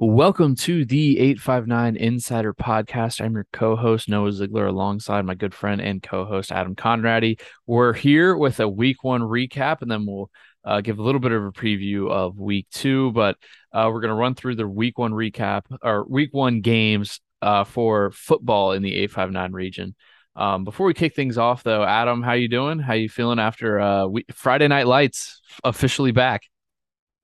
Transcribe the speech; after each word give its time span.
Welcome 0.00 0.54
to 0.58 0.84
the 0.84 1.18
859 1.18 1.96
Insider 1.96 2.54
Podcast. 2.54 3.20
I'm 3.20 3.34
your 3.34 3.48
co 3.52 3.74
host, 3.74 4.08
Noah 4.08 4.30
Ziegler, 4.30 4.66
alongside 4.66 5.24
my 5.24 5.34
good 5.34 5.52
friend 5.52 5.80
and 5.80 6.00
co 6.00 6.24
host, 6.24 6.52
Adam 6.52 6.76
Conradi. 6.76 7.40
We're 7.66 7.94
here 7.94 8.36
with 8.36 8.60
a 8.60 8.68
week 8.68 9.02
one 9.02 9.22
recap, 9.22 9.82
and 9.82 9.90
then 9.90 10.06
we'll 10.06 10.30
uh, 10.64 10.82
give 10.82 11.00
a 11.00 11.02
little 11.02 11.20
bit 11.20 11.32
of 11.32 11.44
a 11.44 11.50
preview 11.50 12.08
of 12.08 12.38
week 12.38 12.68
two. 12.70 13.10
But 13.10 13.38
uh, 13.72 13.90
we're 13.92 14.00
going 14.00 14.10
to 14.10 14.14
run 14.14 14.36
through 14.36 14.54
the 14.54 14.68
week 14.68 14.98
one 14.98 15.10
recap 15.10 15.62
or 15.82 16.04
week 16.04 16.32
one 16.32 16.60
games 16.60 17.20
uh, 17.42 17.64
for 17.64 18.12
football 18.12 18.74
in 18.74 18.82
the 18.82 18.94
859 18.94 19.50
region. 19.52 19.96
Um, 20.36 20.62
before 20.62 20.86
we 20.86 20.94
kick 20.94 21.16
things 21.16 21.38
off, 21.38 21.64
though, 21.64 21.82
Adam, 21.82 22.22
how 22.22 22.34
you 22.34 22.46
doing? 22.46 22.78
How 22.78 22.92
you 22.94 23.08
feeling 23.08 23.40
after 23.40 23.80
uh, 23.80 24.06
we- 24.06 24.26
Friday 24.32 24.68
Night 24.68 24.86
Lights 24.86 25.40
officially 25.64 26.12
back? 26.12 26.42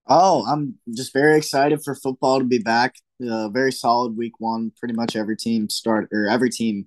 Oh, 0.07 0.45
I'm 0.46 0.79
just 0.95 1.12
very 1.12 1.36
excited 1.39 1.82
for 1.82 1.95
football 1.95 2.39
to 2.39 2.45
be 2.45 2.59
back. 2.59 2.96
Uh, 3.27 3.48
very 3.48 3.73
solid 3.73 4.16
week 4.16 4.34
one. 4.39 4.72
Pretty 4.79 4.95
much 4.95 5.17
every 5.17 5.36
team 5.36 5.71
start 5.71 6.08
or 6.12 6.29
every 6.29 6.50
team 6.50 6.86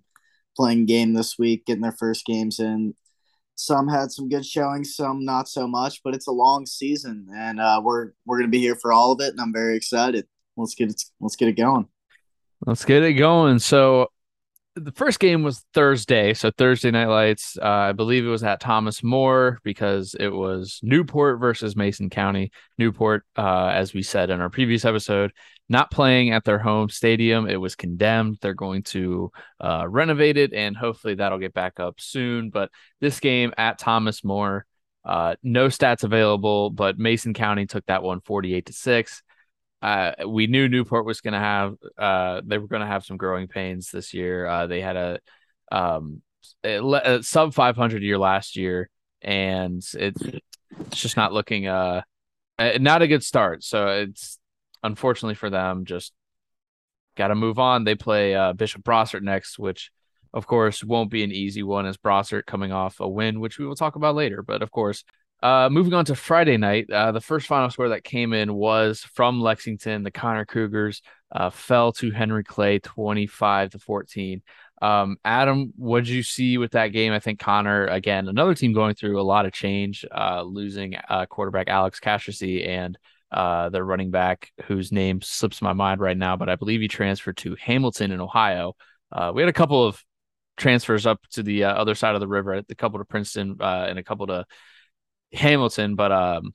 playing 0.55 0.85
game 0.85 1.13
this 1.13 1.37
week, 1.39 1.65
getting 1.65 1.81
their 1.81 1.91
first 1.91 2.25
games 2.25 2.59
in. 2.59 2.93
Some 3.55 3.87
had 3.87 4.11
some 4.11 4.29
good 4.29 4.45
showings, 4.45 4.95
some 4.95 5.25
not 5.25 5.47
so 5.47 5.67
much, 5.67 6.01
but 6.03 6.13
it's 6.13 6.27
a 6.27 6.31
long 6.31 6.67
season, 6.67 7.27
and 7.35 7.59
uh, 7.59 7.81
we're 7.83 8.11
we're 8.25 8.37
gonna 8.37 8.49
be 8.49 8.59
here 8.59 8.75
for 8.75 8.93
all 8.93 9.13
of 9.13 9.19
it, 9.19 9.31
and 9.31 9.41
I'm 9.41 9.53
very 9.53 9.75
excited. 9.75 10.27
Let's 10.55 10.75
get 10.75 10.91
it 10.91 11.01
let's 11.19 11.35
get 11.35 11.47
it 11.47 11.53
going. 11.53 11.87
Let's 12.65 12.85
get 12.85 13.01
it 13.01 13.13
going. 13.13 13.57
So 13.57 14.11
the 14.79 14.91
first 14.91 15.19
game 15.19 15.43
was 15.43 15.65
Thursday, 15.73 16.33
so 16.33 16.51
Thursday 16.51 16.91
Night 16.91 17.07
Lights. 17.07 17.57
Uh, 17.61 17.67
I 17.67 17.91
believe 17.91 18.25
it 18.25 18.29
was 18.29 18.43
at 18.43 18.59
Thomas 18.59 19.03
More 19.03 19.59
because 19.63 20.15
it 20.19 20.29
was 20.29 20.79
Newport 20.83 21.39
versus 21.39 21.75
Mason 21.75 22.09
County. 22.09 22.51
Newport, 22.77 23.23
uh, 23.35 23.67
as 23.67 23.93
we 23.93 24.03
said 24.03 24.29
in 24.29 24.41
our 24.41 24.49
previous 24.49 24.85
episode, 24.85 25.31
not 25.69 25.91
playing 25.91 26.31
at 26.31 26.43
their 26.43 26.59
home 26.59 26.89
stadium. 26.89 27.49
It 27.49 27.57
was 27.57 27.75
condemned. 27.75 28.37
They're 28.41 28.53
going 28.53 28.83
to 28.83 29.31
uh, 29.59 29.85
renovate 29.87 30.37
it, 30.37 30.53
and 30.53 30.77
hopefully 30.77 31.15
that'll 31.15 31.39
get 31.39 31.53
back 31.53 31.79
up 31.79 31.99
soon. 31.99 32.49
But 32.49 32.71
this 33.01 33.19
game 33.19 33.53
at 33.57 33.79
Thomas 33.79 34.23
More, 34.23 34.65
uh, 35.03 35.35
no 35.43 35.67
stats 35.67 36.03
available, 36.03 36.69
but 36.69 36.99
Mason 36.99 37.33
County 37.33 37.65
took 37.65 37.85
that 37.87 38.03
one 38.03 38.21
48 38.21 38.65
to 38.67 38.73
six 38.73 39.23
uh, 39.81 40.13
we 40.27 40.47
knew 40.47 40.67
Newport 40.67 41.05
was 41.05 41.21
going 41.21 41.33
to 41.33 41.39
have 41.39 41.75
uh, 41.97 42.41
they 42.45 42.57
were 42.57 42.67
going 42.67 42.81
to 42.81 42.87
have 42.87 43.05
some 43.05 43.17
growing 43.17 43.47
pains 43.47 43.91
this 43.91 44.13
year. 44.13 44.45
Uh, 44.45 44.67
they 44.67 44.81
had 44.81 44.95
a 44.95 45.19
um 45.71 46.21
a, 46.63 46.79
a 46.79 47.23
sub 47.23 47.53
500 47.53 48.01
year 48.01 48.17
last 48.17 48.55
year, 48.55 48.89
and 49.21 49.77
it's 49.77 49.95
it's 49.95 50.99
just 50.99 51.17
not 51.17 51.33
looking 51.33 51.67
uh 51.67 52.01
not 52.79 53.01
a 53.01 53.07
good 53.07 53.23
start. 53.23 53.63
So 53.63 53.87
it's 53.87 54.39
unfortunately 54.83 55.35
for 55.35 55.49
them, 55.49 55.85
just 55.85 56.13
got 57.15 57.27
to 57.27 57.35
move 57.35 57.59
on. 57.59 57.83
They 57.83 57.95
play 57.95 58.35
uh, 58.35 58.53
Bishop 58.53 58.83
Brossart 58.83 59.21
next, 59.21 59.59
which 59.59 59.91
of 60.33 60.47
course 60.47 60.83
won't 60.83 61.11
be 61.11 61.23
an 61.23 61.31
easy 61.31 61.63
one 61.63 61.85
as 61.85 61.97
Brossart 61.97 62.45
coming 62.45 62.71
off 62.71 62.99
a 62.99 63.07
win, 63.07 63.39
which 63.39 63.59
we 63.59 63.65
will 63.65 63.75
talk 63.75 63.95
about 63.95 64.15
later. 64.15 64.41
But 64.43 64.61
of 64.61 64.71
course, 64.71 65.03
uh, 65.43 65.69
moving 65.71 65.93
on 65.93 66.05
to 66.05 66.15
Friday 66.15 66.57
night, 66.57 66.89
uh, 66.89 67.11
the 67.11 67.21
first 67.21 67.45
final 67.45 67.69
score 67.69 67.89
that 67.89 68.03
came 68.03 68.33
in 68.33 68.53
was 68.53 69.01
from 69.01 69.39
Lexington. 69.39 70.03
The 70.03 70.11
Conner 70.11 70.45
Cougars 70.45 71.01
uh, 71.31 71.51
fell 71.51 71.91
to 71.93 72.11
Henry 72.11 72.43
Clay 72.43 72.79
25 72.79 73.71
to 73.71 73.79
14. 73.79 74.41
Um, 74.81 75.17
Adam, 75.23 75.73
what 75.75 76.05
did 76.05 76.09
you 76.09 76.23
see 76.23 76.57
with 76.57 76.71
that 76.71 76.87
game? 76.87 77.13
I 77.13 77.19
think 77.19 77.39
Conner 77.39 77.85
again, 77.85 78.27
another 78.27 78.55
team 78.55 78.73
going 78.73 78.95
through 78.95 79.19
a 79.19 79.23
lot 79.23 79.45
of 79.45 79.53
change, 79.53 80.05
uh, 80.11 80.41
losing 80.41 80.95
uh, 81.09 81.27
quarterback 81.27 81.67
Alex 81.67 81.99
Castracy 81.99 82.67
and 82.67 82.97
uh, 83.31 83.69
their 83.69 83.83
running 83.85 84.09
back, 84.09 84.51
whose 84.65 84.91
name 84.91 85.21
slips 85.21 85.61
my 85.61 85.73
mind 85.73 86.01
right 86.01 86.17
now, 86.17 86.35
but 86.35 86.49
I 86.49 86.55
believe 86.55 86.81
he 86.81 86.87
transferred 86.87 87.37
to 87.37 87.55
Hamilton 87.59 88.11
in 88.11 88.21
Ohio. 88.21 88.75
we 89.33 89.41
had 89.41 89.49
a 89.49 89.53
couple 89.53 89.85
of 89.85 90.03
transfers 90.55 91.05
up 91.05 91.21
to 91.31 91.43
the 91.43 91.65
other 91.65 91.93
side 91.93 92.15
of 92.15 92.21
the 92.21 92.27
river, 92.27 92.53
a 92.53 92.75
couple 92.75 92.97
to 92.97 93.05
Princeton 93.05 93.57
and 93.59 93.99
a 93.99 94.03
couple 94.03 94.25
to 94.27 94.45
Hamilton, 95.33 95.95
but 95.95 96.11
um, 96.11 96.51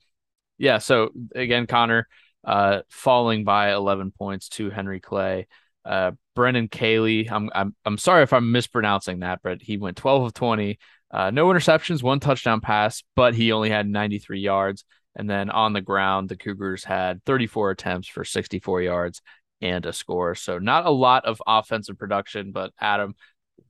yeah. 0.57 0.77
So 0.79 1.09
again, 1.35 1.67
Conner 1.67 2.07
uh, 2.43 2.81
falling 2.89 3.43
by 3.43 3.73
11 3.73 4.11
points 4.11 4.49
to 4.49 4.69
Henry 4.69 4.99
Clay. 4.99 5.47
Uh, 5.85 6.11
Brennan 6.35 6.67
Cayley. 6.69 7.29
I'm 7.29 7.49
I'm 7.53 7.75
I'm 7.85 7.97
sorry 7.97 8.23
if 8.23 8.33
I'm 8.33 8.51
mispronouncing 8.51 9.19
that, 9.19 9.41
but 9.43 9.61
he 9.61 9.77
went 9.77 9.97
12 9.97 10.23
of 10.23 10.33
20. 10.33 10.79
Uh, 11.11 11.29
no 11.29 11.47
interceptions, 11.47 12.01
one 12.01 12.19
touchdown 12.19 12.59
pass, 12.59 13.03
but 13.15 13.35
he 13.35 13.51
only 13.51 13.69
had 13.69 13.87
93 13.87 14.39
yards. 14.39 14.83
And 15.15 15.29
then 15.29 15.51
on 15.51 15.73
the 15.73 15.81
ground, 15.81 16.29
the 16.29 16.37
Cougars 16.37 16.83
had 16.83 17.23
34 17.25 17.71
attempts 17.71 18.07
for 18.07 18.25
64 18.25 18.81
yards 18.81 19.21
and 19.61 19.85
a 19.85 19.93
score. 19.93 20.33
So 20.33 20.57
not 20.57 20.87
a 20.87 20.91
lot 20.91 21.25
of 21.25 21.41
offensive 21.45 21.99
production, 21.99 22.51
but 22.51 22.71
Adam, 22.79 23.13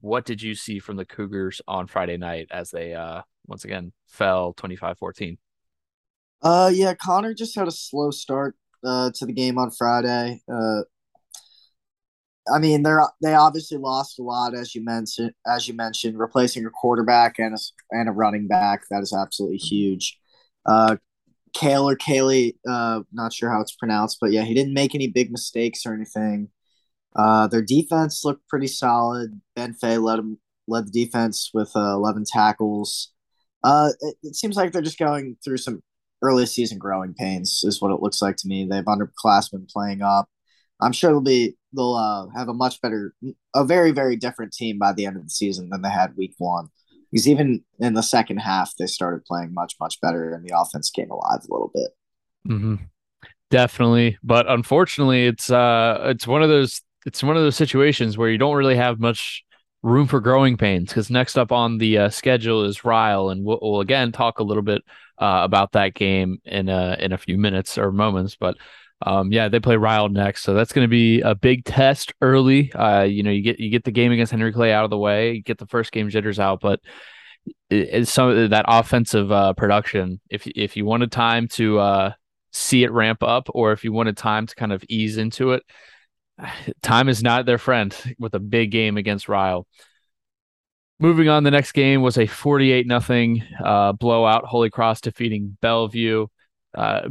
what 0.00 0.24
did 0.24 0.40
you 0.40 0.54
see 0.54 0.78
from 0.78 0.96
the 0.96 1.04
Cougars 1.04 1.60
on 1.68 1.86
Friday 1.86 2.16
night 2.16 2.48
as 2.50 2.70
they 2.70 2.94
uh, 2.94 3.22
once 3.46 3.64
again 3.64 3.92
fell 4.06 4.52
25-14. 4.54 5.38
Uh 6.42 6.70
yeah, 6.72 6.94
Conner 6.94 7.34
just 7.34 7.56
had 7.56 7.68
a 7.68 7.72
slow 7.72 8.10
start 8.10 8.56
uh 8.84 9.10
to 9.14 9.26
the 9.26 9.32
game 9.32 9.58
on 9.58 9.70
Friday. 9.70 10.42
Uh 10.52 10.82
I 12.54 12.58
mean, 12.58 12.82
they're 12.82 13.02
they 13.22 13.34
obviously 13.34 13.78
lost 13.78 14.18
a 14.18 14.22
lot 14.22 14.54
as 14.54 14.74
you 14.74 14.84
mentioned 14.84 15.32
as 15.46 15.66
you 15.66 15.74
mentioned, 15.74 16.18
replacing 16.18 16.66
a 16.66 16.70
quarterback 16.70 17.38
and 17.38 17.54
a 17.54 17.58
and 17.90 18.08
a 18.08 18.12
running 18.12 18.46
back. 18.48 18.82
That 18.90 19.02
is 19.02 19.12
absolutely 19.12 19.58
huge. 19.58 20.18
Uh 20.66 20.96
Kale 21.54 21.88
or 21.88 21.96
Kaylee, 21.96 22.56
uh, 22.68 23.02
not 23.12 23.32
sure 23.32 23.50
how 23.50 23.60
it's 23.62 23.74
pronounced, 23.76 24.18
but 24.20 24.32
yeah, 24.32 24.44
he 24.44 24.54
didn't 24.54 24.74
make 24.74 24.94
any 24.94 25.08
big 25.08 25.32
mistakes 25.32 25.86
or 25.86 25.94
anything. 25.94 26.50
Uh, 27.16 27.48
their 27.48 27.62
defense 27.62 28.24
looked 28.24 28.48
pretty 28.48 28.68
solid. 28.68 29.40
Ben 29.56 29.74
Fay 29.74 29.98
led 29.98 30.20
him 30.20 30.38
led 30.68 30.88
the 30.88 31.06
defense 31.06 31.50
with 31.54 31.72
uh, 31.76 31.94
11 31.94 32.26
tackles. 32.26 33.13
Uh, 33.64 33.90
it, 34.00 34.16
it, 34.22 34.36
seems 34.36 34.56
like 34.56 34.72
they're 34.72 34.82
just 34.82 34.98
going 34.98 35.36
through 35.42 35.56
some 35.56 35.82
early 36.22 36.44
season 36.44 36.78
growing 36.78 37.14
pains, 37.14 37.62
is 37.64 37.80
what 37.80 37.90
it 37.90 38.02
looks 38.02 38.20
like 38.20 38.36
to 38.36 38.46
me. 38.46 38.66
They 38.68 38.76
have 38.76 38.84
underclassmen 38.84 39.70
playing 39.72 40.02
up. 40.02 40.28
I'm 40.80 40.92
sure 40.92 41.10
they'll 41.10 41.20
be 41.22 41.56
they'll 41.74 41.94
uh, 41.94 42.26
have 42.36 42.48
a 42.48 42.54
much 42.54 42.80
better, 42.82 43.14
a 43.54 43.64
very 43.64 43.90
very 43.90 44.16
different 44.16 44.52
team 44.52 44.78
by 44.78 44.92
the 44.92 45.06
end 45.06 45.16
of 45.16 45.24
the 45.24 45.30
season 45.30 45.70
than 45.70 45.82
they 45.82 45.90
had 45.90 46.16
week 46.16 46.34
one. 46.38 46.68
Because 47.10 47.26
even 47.26 47.64
in 47.78 47.94
the 47.94 48.02
second 48.02 48.38
half, 48.38 48.74
they 48.78 48.86
started 48.86 49.24
playing 49.24 49.54
much 49.54 49.76
much 49.80 50.00
better, 50.00 50.34
and 50.34 50.44
the 50.46 50.54
offense 50.56 50.90
came 50.90 51.10
alive 51.10 51.40
a 51.40 51.52
little 51.52 51.70
bit. 51.72 51.90
Mm-hmm. 52.46 52.74
Definitely, 53.50 54.18
but 54.22 54.50
unfortunately, 54.50 55.26
it's 55.26 55.50
uh, 55.50 56.02
it's 56.06 56.26
one 56.26 56.42
of 56.42 56.50
those 56.50 56.82
it's 57.06 57.22
one 57.22 57.36
of 57.36 57.42
those 57.42 57.56
situations 57.56 58.18
where 58.18 58.28
you 58.28 58.38
don't 58.38 58.56
really 58.56 58.76
have 58.76 58.98
much 58.98 59.44
room 59.84 60.06
for 60.06 60.18
growing 60.18 60.56
pains 60.56 60.88
because 60.88 61.10
next 61.10 61.36
up 61.36 61.52
on 61.52 61.76
the 61.76 61.98
uh, 61.98 62.08
schedule 62.08 62.64
is 62.64 62.84
Ryle, 62.84 63.28
and 63.28 63.44
we'll, 63.44 63.58
we'll, 63.60 63.80
again 63.80 64.12
talk 64.12 64.38
a 64.38 64.42
little 64.42 64.62
bit 64.62 64.82
uh, 65.18 65.42
about 65.44 65.72
that 65.72 65.94
game 65.94 66.38
in 66.44 66.68
a 66.68 66.96
in 66.98 67.12
a 67.12 67.18
few 67.18 67.36
minutes 67.36 67.76
or 67.76 67.92
moments. 67.92 68.34
But 68.34 68.56
um, 69.02 69.30
yeah, 69.30 69.48
they 69.48 69.60
play 69.60 69.76
Ryle 69.76 70.08
next, 70.08 70.42
so 70.42 70.54
that's 70.54 70.72
going 70.72 70.86
to 70.86 70.90
be 70.90 71.20
a 71.20 71.34
big 71.34 71.64
test 71.66 72.12
early. 72.22 72.72
Uh, 72.72 73.02
you 73.02 73.22
know, 73.22 73.30
you 73.30 73.42
get 73.42 73.60
you 73.60 73.70
get 73.70 73.84
the 73.84 73.92
game 73.92 74.10
against 74.10 74.32
Henry 74.32 74.52
Clay 74.52 74.72
out 74.72 74.84
of 74.84 74.90
the 74.90 74.98
way, 74.98 75.34
you 75.34 75.42
get 75.42 75.58
the 75.58 75.66
first 75.66 75.92
game 75.92 76.08
jitters 76.08 76.40
out, 76.40 76.60
but 76.60 76.80
it's 77.68 78.10
some 78.10 78.48
that 78.48 78.64
offensive 78.66 79.30
uh, 79.30 79.52
production. 79.52 80.20
If 80.30 80.46
if 80.46 80.78
you 80.78 80.86
wanted 80.86 81.12
time 81.12 81.46
to 81.48 81.78
uh, 81.78 82.12
see 82.52 82.84
it 82.84 82.90
ramp 82.90 83.22
up, 83.22 83.48
or 83.50 83.72
if 83.72 83.84
you 83.84 83.92
wanted 83.92 84.16
time 84.16 84.46
to 84.46 84.54
kind 84.54 84.72
of 84.72 84.82
ease 84.88 85.18
into 85.18 85.52
it 85.52 85.62
time 86.82 87.08
is 87.08 87.22
not 87.22 87.46
their 87.46 87.58
friend 87.58 87.96
with 88.18 88.34
a 88.34 88.40
big 88.40 88.70
game 88.70 88.96
against 88.96 89.28
Ryle. 89.28 89.66
Moving 91.00 91.28
on, 91.28 91.42
the 91.44 91.50
next 91.50 91.72
game 91.72 92.02
was 92.02 92.16
a 92.18 92.26
48 92.26 92.86
nothing 92.86 93.42
uh, 93.62 93.92
blowout. 93.92 94.44
Holy 94.44 94.70
Cross 94.70 95.02
defeating 95.02 95.56
Bellevue. 95.60 96.28
Uh, 96.72 97.08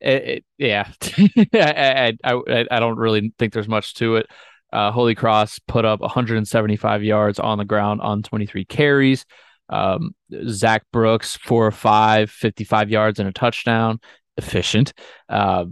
it, 0.00 0.22
it, 0.24 0.44
yeah, 0.58 0.90
I, 1.54 2.16
I, 2.22 2.66
I 2.70 2.80
don't 2.80 2.98
really 2.98 3.32
think 3.38 3.52
there's 3.52 3.68
much 3.68 3.94
to 3.94 4.16
it. 4.16 4.26
Uh, 4.72 4.90
Holy 4.90 5.14
Cross 5.14 5.60
put 5.68 5.84
up 5.84 6.00
175 6.00 7.02
yards 7.02 7.38
on 7.38 7.58
the 7.58 7.64
ground 7.64 8.00
on 8.00 8.22
23 8.22 8.64
carries. 8.64 9.24
Um, 9.68 10.14
Zach 10.48 10.84
Brooks, 10.92 11.36
four 11.36 11.66
or 11.66 11.72
five, 11.72 12.30
55 12.30 12.90
yards 12.90 13.18
and 13.18 13.28
a 13.28 13.32
touchdown. 13.32 14.00
Efficient. 14.36 14.92
Uh, 15.28 15.66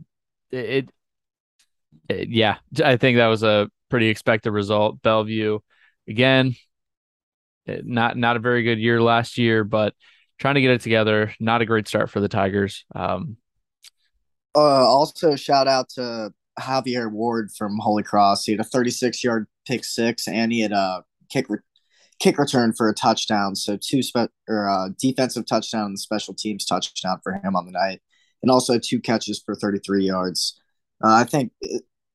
it 0.51 0.91
yeah, 2.29 2.57
I 2.83 2.97
think 2.97 3.17
that 3.17 3.27
was 3.27 3.43
a 3.43 3.71
pretty 3.89 4.09
expected 4.09 4.51
result. 4.53 5.03
Bellevue, 5.03 5.59
again, 6.09 6.55
uh, 7.69 7.77
not 7.85 8.17
not 8.17 8.37
a 8.37 8.41
very 8.41 8.63
good 8.63 8.79
year 8.79 9.03
last 9.03 9.39
year, 9.39 9.65
but 9.65 9.95
trying 10.39 10.55
to 10.55 10.61
get 10.61 10.71
it 10.71 10.81
together. 10.81 11.35
Not 11.41 11.63
a 11.63 11.67
great 11.67 11.89
start 11.89 12.11
for 12.11 12.21
the 12.21 12.29
Tigers. 12.29 12.85
Um, 12.95 13.37
uh, 14.55 14.61
also, 14.61 15.37
shout 15.37 15.69
out 15.69 15.89
to 15.91 16.33
Javier 16.59 17.11
Ward 17.11 17.51
from 17.57 17.79
Holy 17.79 18.03
Cross. 18.03 18.45
He 18.45 18.53
had 18.53 18.61
a 18.61 18.65
36 18.65 19.23
yard 19.23 19.47
pick 19.67 19.85
six, 19.85 20.27
and 20.27 20.53
he 20.53 20.61
had 20.61 20.73
a 20.73 21.05
kick 21.31 21.49
re- 21.49 21.59
kick 22.19 22.39
return 22.39 22.73
for 22.73 22.89
a 22.89 22.95
touchdown. 22.95 23.55
So 23.55 23.79
two 23.81 24.03
spe- 24.03 24.33
or 24.49 24.69
uh, 24.69 24.89
defensive 24.99 25.47
touchdown 25.47 25.87
and 25.87 25.99
special 25.99 26.35
teams 26.35 26.65
touchdown 26.65 27.21
for 27.23 27.33
him 27.33 27.55
on 27.57 27.67
the 27.67 27.73
night, 27.73 28.01
and 28.43 28.51
also 28.51 28.79
two 28.79 29.01
catches 29.01 29.41
for 29.45 29.55
33 29.55 30.05
yards. 30.05 30.61
uh, 31.05 31.13
I 31.13 31.25
think 31.25 31.53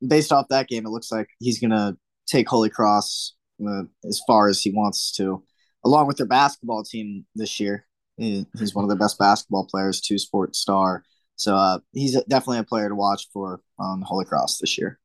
based 0.08 0.32
off 0.32 0.48
that 0.50 0.68
game, 0.68 0.86
it 0.86 0.90
looks 0.90 1.12
like 1.12 1.28
he's 1.40 1.60
gonna 1.60 1.98
take 2.28 2.48
Holy 2.48 2.70
Cross 2.70 3.36
uh, 3.66 3.84
as 4.08 4.22
far 4.28 4.48
as 4.48 4.62
he 4.62 4.72
wants 4.72 5.12
to, 5.14 5.44
along 5.84 6.08
with 6.08 6.18
their 6.18 6.26
basketball 6.26 6.84
team 6.84 7.26
this 7.36 7.60
year. 7.60 7.86
He's 8.18 8.74
one 8.74 8.86
of 8.86 8.90
the 8.90 8.96
best 8.96 9.20
basketball 9.20 9.68
players, 9.70 10.00
two 10.00 10.18
sport 10.18 10.56
star. 10.56 11.04
So 11.36 11.56
uh, 11.56 11.80
he's 11.92 12.14
definitely 12.30 12.60
a 12.60 12.64
player 12.64 12.88
to 12.88 12.96
watch 12.96 13.28
for 13.34 13.62
on 13.78 14.02
Holy 14.02 14.26
Cross 14.26 14.60
this 14.60 14.78
year. 14.78 15.00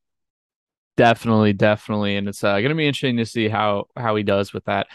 Definitely, 0.97 1.53
definitely, 1.53 2.15
and 2.15 2.27
it's 2.27 2.43
uh, 2.43 2.59
going 2.59 2.69
to 2.69 2.75
be 2.75 2.87
interesting 2.87 3.17
to 3.17 3.25
see 3.25 3.49
how 3.49 3.85
how 3.95 4.15
he 4.15 4.23
does 4.23 4.53
with 4.53 4.65
that. 4.65 4.87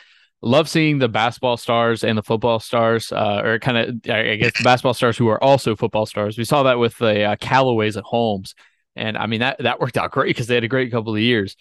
Love 0.43 0.69
seeing 0.69 0.99
the 0.99 1.09
basketball 1.09 1.57
stars 1.57 2.05
and 2.05 2.17
the 2.17 2.23
football 2.23 2.61
stars, 2.61 3.11
uh, 3.13 3.41
or 3.45 3.59
kind 3.59 3.79
of 3.79 3.89
I 4.11 4.37
guess 4.37 4.57
the 4.57 4.65
basketball 4.65 4.95
stars 4.95 5.17
who 5.17 5.29
are 5.29 5.43
also 5.43 5.75
football 5.75 6.07
stars. 6.07 6.39
We 6.39 6.45
saw 6.45 6.63
that 6.65 6.79
with 6.79 6.97
the 6.99 7.25
uh, 7.25 7.37
Callaways 7.37 7.97
at 7.97 8.05
Holmes, 8.05 8.55
and 8.97 9.17
I 9.17 9.27
mean 9.27 9.41
that 9.41 9.59
that 9.61 9.81
worked 9.81 9.97
out 9.97 10.11
great 10.11 10.29
because 10.29 10.47
they 10.47 10.55
had 10.55 10.65
a 10.65 10.69
great 10.69 10.91
couple 10.91 11.15
of 11.15 11.21
years. 11.21 11.57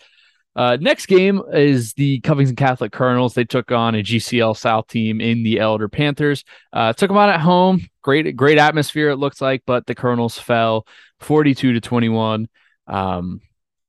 Uh, 0.55 0.77
next 0.79 1.07
game 1.07 1.41
is 1.51 1.93
the 1.93 2.21
Covington 2.21 2.55
Catholic 2.55 2.93
Colonels. 2.93 3.33
They 3.33 3.43
took 3.43 3.71
on 3.71 3.93
a 3.93 4.01
GCL 4.01 4.55
South 4.55 4.87
team 4.87 5.19
in 5.19 5.43
the 5.43 5.59
Elder 5.59 5.89
Panthers. 5.89 6.45
Uh, 6.71 6.93
took 6.93 7.09
them 7.09 7.17
out 7.17 7.29
at 7.29 7.41
home. 7.41 7.85
Great, 8.01 8.35
great 8.37 8.57
atmosphere. 8.57 9.09
It 9.09 9.17
looks 9.17 9.41
like, 9.41 9.63
but 9.65 9.85
the 9.85 9.95
Colonels 9.95 10.39
fell 10.39 10.87
forty-two 11.19 11.73
to 11.73 11.81
twenty-one. 11.81 12.47
Um, 12.87 13.41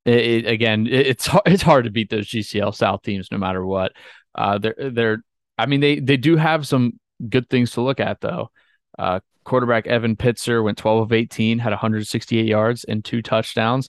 it, 0.05 0.45
it, 0.45 0.47
again, 0.47 0.87
it, 0.87 1.07
it's 1.07 1.29
it's 1.47 1.63
hard 1.63 1.85
to 1.85 1.91
beat 1.91 2.11
those 2.11 2.27
GCL 2.27 2.75
South 2.75 3.03
teams 3.03 3.31
no 3.31 3.39
matter 3.39 3.65
what. 3.65 3.93
Uh, 4.35 4.59
they're 4.59 4.91
they're. 4.93 5.19
I 5.59 5.67
mean, 5.67 5.81
they 5.81 6.01
they 6.01 6.17
do 6.17 6.37
have 6.37 6.67
some 6.67 6.99
good 7.29 7.49
things 7.49 7.73
to 7.73 7.81
look 7.81 8.01
at 8.01 8.21
though. 8.21 8.51
Uh, 8.99 9.21
quarterback 9.45 9.87
Evan 9.87 10.17
Pitzer 10.17 10.63
went 10.63 10.79
12 10.79 11.03
of 11.03 11.13
18, 11.13 11.59
had 11.59 11.71
168 11.71 12.47
yards 12.47 12.85
and 12.85 13.05
two 13.05 13.23
touchdowns. 13.23 13.89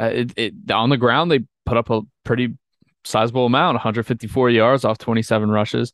Uh, 0.00 0.10
it, 0.12 0.32
it, 0.36 0.70
on 0.70 0.90
the 0.90 0.96
ground, 0.96 1.30
they 1.30 1.40
put 1.66 1.76
up 1.76 1.90
a 1.90 2.02
pretty 2.24 2.56
sizable 3.04 3.46
amount, 3.46 3.74
154 3.74 4.50
yards 4.50 4.84
off 4.84 4.98
27 4.98 5.50
rushes. 5.50 5.92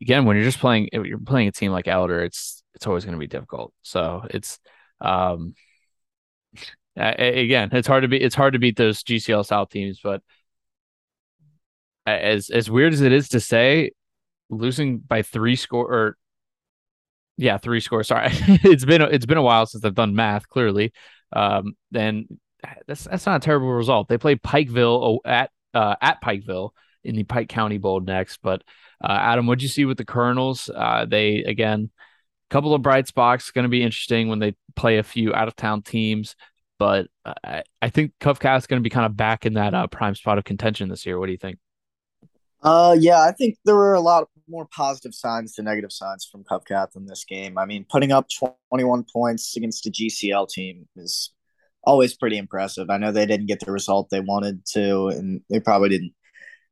Again, 0.00 0.24
when 0.24 0.36
you're 0.36 0.44
just 0.44 0.58
playing, 0.58 0.88
you're 0.92 1.18
playing 1.18 1.48
a 1.48 1.52
team 1.52 1.72
like 1.72 1.88
Elder, 1.88 2.24
it's 2.24 2.62
it's 2.74 2.86
always 2.86 3.04
going 3.04 3.14
to 3.14 3.18
be 3.18 3.28
difficult. 3.28 3.72
So 3.82 4.26
it's 4.28 4.58
um, 5.00 5.54
again, 6.96 7.70
it's 7.72 7.86
hard 7.86 8.02
to 8.02 8.08
be 8.08 8.20
it's 8.20 8.34
hard 8.34 8.54
to 8.54 8.58
beat 8.58 8.76
those 8.76 9.02
GCL 9.02 9.46
South 9.46 9.70
teams, 9.70 10.00
but 10.02 10.22
as 12.06 12.50
as 12.50 12.70
weird 12.70 12.92
as 12.92 13.00
it 13.00 13.12
is 13.12 13.28
to 13.30 13.40
say, 13.40 13.92
losing 14.50 14.98
by 14.98 15.22
three 15.22 15.56
score 15.56 15.86
or 15.86 16.16
yeah, 17.36 17.58
three 17.58 17.80
scores. 17.80 18.08
Sorry, 18.08 18.28
it's 18.32 18.84
been 18.84 19.02
it's 19.02 19.26
been 19.26 19.38
a 19.38 19.42
while 19.42 19.66
since 19.66 19.84
I've 19.84 19.94
done 19.94 20.14
math. 20.14 20.48
Clearly, 20.48 20.92
um, 21.32 21.76
then 21.90 22.26
that's 22.86 23.04
that's 23.04 23.26
not 23.26 23.36
a 23.36 23.44
terrible 23.44 23.72
result. 23.72 24.08
They 24.08 24.18
play 24.18 24.36
Pikeville 24.36 25.18
at 25.24 25.50
uh, 25.72 25.96
at 26.00 26.22
Pikeville 26.22 26.70
in 27.02 27.16
the 27.16 27.24
Pike 27.24 27.48
County 27.48 27.78
Bowl 27.78 28.00
next. 28.00 28.38
But 28.42 28.62
uh, 29.02 29.12
Adam, 29.12 29.46
what'd 29.46 29.62
you 29.62 29.68
see 29.68 29.84
with 29.84 29.98
the 29.98 30.04
Colonels? 30.04 30.70
Uh, 30.74 31.06
they 31.08 31.38
again, 31.38 31.90
a 32.50 32.52
couple 32.52 32.74
of 32.74 32.82
bright 32.82 33.06
spots. 33.06 33.50
Going 33.50 33.64
to 33.64 33.68
be 33.68 33.82
interesting 33.82 34.28
when 34.28 34.38
they 34.38 34.54
play 34.76 34.98
a 34.98 35.02
few 35.02 35.34
out 35.34 35.48
of 35.48 35.56
town 35.56 35.82
teams. 35.82 36.36
But 36.78 37.06
uh, 37.24 37.34
I, 37.44 37.62
I 37.82 37.90
think 37.90 38.12
Covcath 38.20 38.58
is 38.58 38.66
going 38.66 38.80
to 38.80 38.84
be 38.84 38.90
kind 38.90 39.06
of 39.06 39.16
back 39.16 39.46
in 39.46 39.54
that 39.54 39.74
uh, 39.74 39.86
prime 39.86 40.14
spot 40.14 40.38
of 40.38 40.44
contention 40.44 40.88
this 40.88 41.06
year. 41.06 41.18
What 41.18 41.26
do 41.26 41.32
you 41.32 41.38
think? 41.38 41.58
Uh, 42.62 42.96
yeah, 42.98 43.20
I 43.20 43.32
think 43.32 43.58
there 43.64 43.76
were 43.76 43.94
a 43.94 44.00
lot 44.00 44.28
more 44.48 44.66
positive 44.66 45.14
signs 45.14 45.54
than 45.54 45.64
negative 45.64 45.92
signs 45.92 46.28
from 46.30 46.44
Covcath 46.44 46.96
in 46.96 47.06
this 47.06 47.24
game. 47.24 47.58
I 47.58 47.64
mean, 47.64 47.86
putting 47.88 48.12
up 48.12 48.26
21 48.70 49.04
points 49.12 49.56
against 49.56 49.86
a 49.86 49.90
GCL 49.90 50.48
team 50.50 50.88
is 50.96 51.32
always 51.82 52.14
pretty 52.14 52.38
impressive. 52.38 52.90
I 52.90 52.98
know 52.98 53.12
they 53.12 53.26
didn't 53.26 53.46
get 53.46 53.60
the 53.60 53.72
result 53.72 54.10
they 54.10 54.20
wanted 54.20 54.64
to, 54.72 55.08
and 55.08 55.40
they 55.50 55.60
probably 55.60 55.90
didn't. 55.90 56.12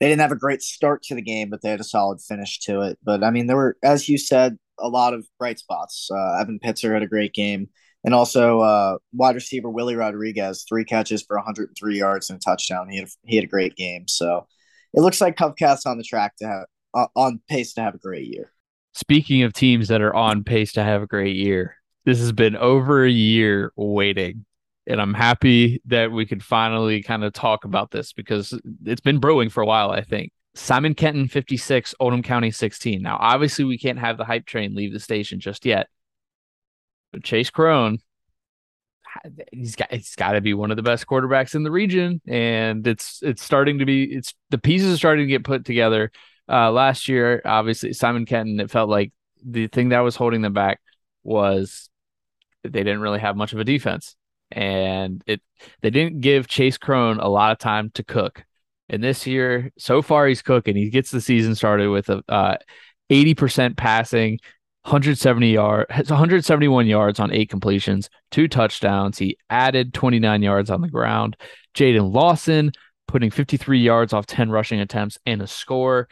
They 0.00 0.08
didn't 0.08 0.20
have 0.20 0.32
a 0.32 0.36
great 0.36 0.62
start 0.62 1.02
to 1.04 1.14
the 1.14 1.22
game, 1.22 1.48
but 1.48 1.62
they 1.62 1.70
had 1.70 1.80
a 1.80 1.84
solid 1.84 2.20
finish 2.20 2.58
to 2.60 2.80
it. 2.80 2.98
But 3.04 3.22
I 3.22 3.30
mean, 3.30 3.46
there 3.46 3.56
were, 3.56 3.76
as 3.84 4.08
you 4.08 4.18
said, 4.18 4.58
a 4.78 4.88
lot 4.88 5.14
of 5.14 5.26
bright 5.38 5.60
spots. 5.60 6.08
Uh, 6.12 6.40
Evan 6.40 6.58
Pitzer 6.58 6.92
had 6.92 7.02
a 7.02 7.08
great 7.08 7.34
game, 7.34 7.68
and 8.04 8.14
also 8.14 8.60
uh, 8.60 8.98
wide 9.12 9.36
receiver 9.36 9.70
Willie 9.70 9.94
Rodriguez, 9.94 10.64
three 10.68 10.84
catches 10.84 11.22
for 11.22 11.36
103 11.36 11.96
yards 11.96 12.30
and 12.30 12.38
a 12.38 12.40
touchdown. 12.40 12.88
He 12.88 12.98
had 12.98 13.06
a, 13.06 13.10
he 13.24 13.36
had 13.36 13.44
a 13.44 13.48
great 13.48 13.76
game. 13.76 14.08
So 14.08 14.46
it 14.92 15.00
looks 15.00 15.20
like 15.20 15.36
Covcath's 15.36 15.86
on 15.86 15.98
the 15.98 16.04
track 16.04 16.36
to 16.38 16.46
have 16.46 16.64
uh, 16.94 17.06
on 17.14 17.40
pace 17.48 17.74
to 17.74 17.82
have 17.82 17.94
a 17.94 17.98
great 17.98 18.26
year. 18.26 18.52
Speaking 18.92 19.42
of 19.42 19.52
teams 19.52 19.88
that 19.88 20.02
are 20.02 20.14
on 20.14 20.44
pace 20.44 20.72
to 20.72 20.84
have 20.84 21.02
a 21.02 21.06
great 21.06 21.36
year, 21.36 21.76
this 22.04 22.18
has 22.18 22.32
been 22.32 22.56
over 22.56 23.04
a 23.04 23.10
year 23.10 23.72
waiting 23.76 24.44
and 24.86 25.00
I'm 25.00 25.14
happy 25.14 25.80
that 25.86 26.10
we 26.10 26.26
could 26.26 26.42
finally 26.42 27.02
kind 27.02 27.24
of 27.24 27.32
talk 27.32 27.64
about 27.64 27.90
this 27.90 28.12
because 28.12 28.58
it's 28.84 29.00
been 29.00 29.18
brewing 29.18 29.48
for 29.48 29.62
a 29.62 29.66
while, 29.66 29.90
I 29.90 30.02
think. 30.02 30.32
Simon 30.54 30.94
Kenton 30.94 31.28
56, 31.28 31.94
Oldham 32.00 32.22
County 32.22 32.50
16. 32.50 33.00
Now, 33.00 33.16
obviously, 33.20 33.64
we 33.64 33.78
can't 33.78 33.98
have 33.98 34.18
the 34.18 34.24
hype 34.24 34.44
train 34.44 34.74
leave 34.74 34.92
the 34.92 35.00
station 35.00 35.40
just 35.40 35.64
yet. 35.64 35.88
But 37.12 37.22
Chase 37.22 37.50
Crone, 37.50 37.98
he's 39.52 39.76
got 39.76 39.92
he's 39.92 40.14
got 40.14 40.32
to 40.32 40.40
be 40.40 40.54
one 40.54 40.70
of 40.70 40.76
the 40.76 40.82
best 40.82 41.06
quarterbacks 41.06 41.54
in 41.54 41.62
the 41.62 41.70
region, 41.70 42.20
and 42.26 42.86
it's 42.86 43.20
it's 43.22 43.42
starting 43.42 43.78
to 43.78 43.86
be 43.86 44.04
it's 44.04 44.34
the 44.50 44.58
pieces 44.58 44.94
are 44.94 44.98
starting 44.98 45.26
to 45.26 45.30
get 45.30 45.44
put 45.44 45.64
together. 45.64 46.10
Uh, 46.52 46.70
last 46.70 47.08
year, 47.08 47.40
obviously, 47.44 47.92
Simon 47.94 48.26
Kenton, 48.26 48.60
it 48.60 48.70
felt 48.70 48.90
like 48.90 49.12
the 49.42 49.68
thing 49.68 49.88
that 49.88 50.00
was 50.00 50.16
holding 50.16 50.42
them 50.42 50.52
back 50.52 50.80
was 51.24 51.88
they 52.62 52.70
didn't 52.70 53.00
really 53.00 53.20
have 53.20 53.36
much 53.36 53.52
of 53.52 53.58
a 53.58 53.64
defense 53.64 54.16
and 54.54 55.22
it 55.26 55.40
they 55.80 55.90
didn't 55.90 56.20
give 56.20 56.46
Chase 56.46 56.78
Crone 56.78 57.18
a 57.18 57.28
lot 57.28 57.52
of 57.52 57.58
time 57.58 57.90
to 57.94 58.04
cook. 58.04 58.44
And 58.88 59.02
this 59.02 59.26
year, 59.26 59.72
so 59.78 60.02
far, 60.02 60.26
he's 60.26 60.42
cooking. 60.42 60.76
He 60.76 60.90
gets 60.90 61.10
the 61.10 61.20
season 61.20 61.54
started 61.54 61.88
with 61.88 62.10
a 62.10 62.22
uh, 62.28 62.56
80% 63.10 63.76
passing, 63.76 64.38
170 64.82 65.50
yards, 65.50 65.90
171 66.10 66.86
yards 66.86 67.18
on 67.18 67.32
eight 67.32 67.48
completions, 67.48 68.10
two 68.30 68.48
touchdowns. 68.48 69.18
He 69.18 69.38
added 69.48 69.94
29 69.94 70.42
yards 70.42 70.70
on 70.70 70.82
the 70.82 70.88
ground. 70.88 71.36
Jaden 71.74 72.12
Lawson 72.12 72.72
putting 73.08 73.30
53 73.30 73.78
yards 73.78 74.12
off 74.12 74.26
10 74.26 74.50
rushing 74.50 74.80
attempts 74.80 75.18
and 75.24 75.40
a 75.40 75.46
score. 75.46 76.08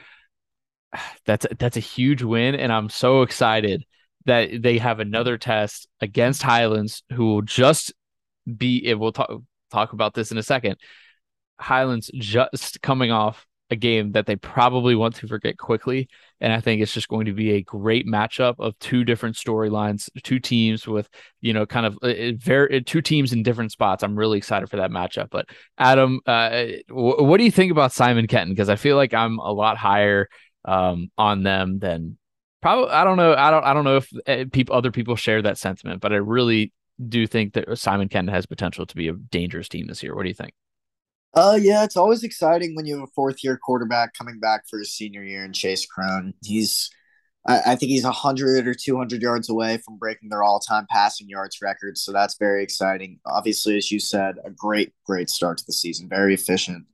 That's 1.25 1.47
that's 1.59 1.77
a 1.77 1.81
huge 1.81 2.23
win, 2.23 2.55
and 2.55 2.73
I'm 2.73 2.89
so 2.89 3.23
excited 3.23 3.85
that 4.27 4.63
they 4.63 4.79
have 4.79 5.01
another 5.01 5.39
test 5.39 5.89
against 6.01 6.43
Highlands, 6.43 7.03
who 7.13 7.27
will 7.27 7.43
just 7.43 7.93
be 8.57 8.93
we'll 8.95 9.13
talk 9.13 9.31
talk 9.71 9.93
about 9.93 10.15
this 10.15 10.33
in 10.33 10.39
a 10.39 10.43
second. 10.43 10.77
Highlands 11.59 12.11
just 12.15 12.83
coming 12.83 13.13
off 13.13 13.47
a 13.71 13.77
game 13.77 14.13
that 14.13 14.27
they 14.27 14.37
probably 14.37 14.95
want 14.95 15.15
to 15.17 15.29
forget 15.29 15.57
quickly. 15.57 16.09
And 16.41 16.53
I 16.53 16.61
think 16.61 16.83
it's 16.83 16.93
just 16.93 17.09
going 17.09 17.27
to 17.27 17.33
be 17.33 17.53
a 17.53 17.63
great 17.63 18.07
matchup 18.07 18.57
of 18.59 18.79
two 18.79 19.05
different 19.05 19.37
storylines, 19.37 20.09
two 20.25 20.41
teams 20.41 20.87
with, 20.87 21.09
you 21.41 21.53
know, 21.53 21.67
kind 21.67 21.87
of 21.87 21.97
uh, 22.03 22.09
uh, 22.09 22.33
very 22.37 22.79
uh, 22.79 22.81
two 22.85 23.01
teams 23.01 23.33
in 23.33 23.43
different 23.43 23.73
spots. 23.73 24.03
I'm 24.03 24.17
really 24.17 24.39
excited 24.39 24.69
for 24.69 24.79
that 24.79 24.91
matchup. 24.91 25.29
But 25.31 25.49
Adam, 25.79 26.21
uh, 26.27 26.67
what 26.89 27.39
do 27.39 27.45
you 27.45 27.51
think 27.51 27.71
about 27.71 27.93
Simon 27.93 28.27
Kenton? 28.27 28.53
Because 28.53 28.69
I 28.69 28.77
feel 28.77 28.97
like 28.97 29.15
I'm 29.15 29.39
a 29.39 29.53
lot 29.53 29.77
higher 29.77 30.29
um, 30.65 31.11
on 31.19 31.43
them 31.43 31.79
than 31.79 32.19
probably. 32.61 32.91
I 32.91 33.05
don't 33.05 33.17
know. 33.17 33.35
I 33.35 33.51
don't. 33.51 33.65
I 33.65 33.75
don't 33.75 33.85
know 33.85 34.01
if 34.03 34.53
people, 34.53 34.75
other 34.75 34.91
people 34.91 35.17
share 35.17 35.43
that 35.43 35.59
sentiment, 35.59 36.01
but 36.01 36.13
I 36.13 36.17
really 36.17 36.73
do 37.09 37.27
think 37.27 37.55
that 37.55 37.79
Simon 37.79 38.09
Kenton 38.09 38.35
has 38.35 38.47
potential 38.47 38.87
to 38.87 38.95
be 38.95 39.09
a 39.09 39.13
dangerous 39.13 39.69
team 39.69 39.87
this 39.87 40.03
year. 40.03 40.15
What 40.15 40.23
do 40.23 40.29
you 40.29 40.35
think? 40.35 40.53
Uh, 41.33 41.59
yeah, 41.61 41.85
it's 41.85 41.97
always 41.97 42.25
exciting 42.25 42.75
when 42.75 42.87
you 42.87 42.95
have 42.95 43.05
a 43.05 43.13
fourth 43.15 43.45
year 43.45 43.57
quarterback 43.57 44.15
coming 44.15 44.41
back 44.41 44.69
for 44.69 44.79
his 44.79 44.93
senior 44.93 45.23
year 45.23 45.45
in 45.45 45.53
Chase 45.53 45.87
Crone. 45.87 46.35
He's, 46.45 46.91
I, 47.47 47.61
I 47.61 47.77
think 47.77 47.91
he's 47.91 48.05
a 48.05 48.09
100 48.09 48.67
or 48.67 48.75
200 48.75 49.23
yards 49.23 49.49
away 49.49 49.79
from 49.79 49.97
breaking 49.97 50.29
their 50.29 50.43
all 50.43 50.59
time 50.59 50.87
passing 50.91 51.29
yards 51.29 51.59
record. 51.63 51.99
So 51.99 52.13
that's 52.13 52.37
very 52.37 52.65
exciting. 52.65 53.21
Obviously, 53.27 53.77
as 53.77 53.93
you 53.93 54.01
said, 54.01 54.37
a 54.45 54.51
great, 54.51 54.93
great 55.07 55.31
start 55.31 55.59
to 55.59 55.67
the 55.67 55.73
season. 55.73 56.09
Very 56.09 56.35
efficient. 56.35 56.85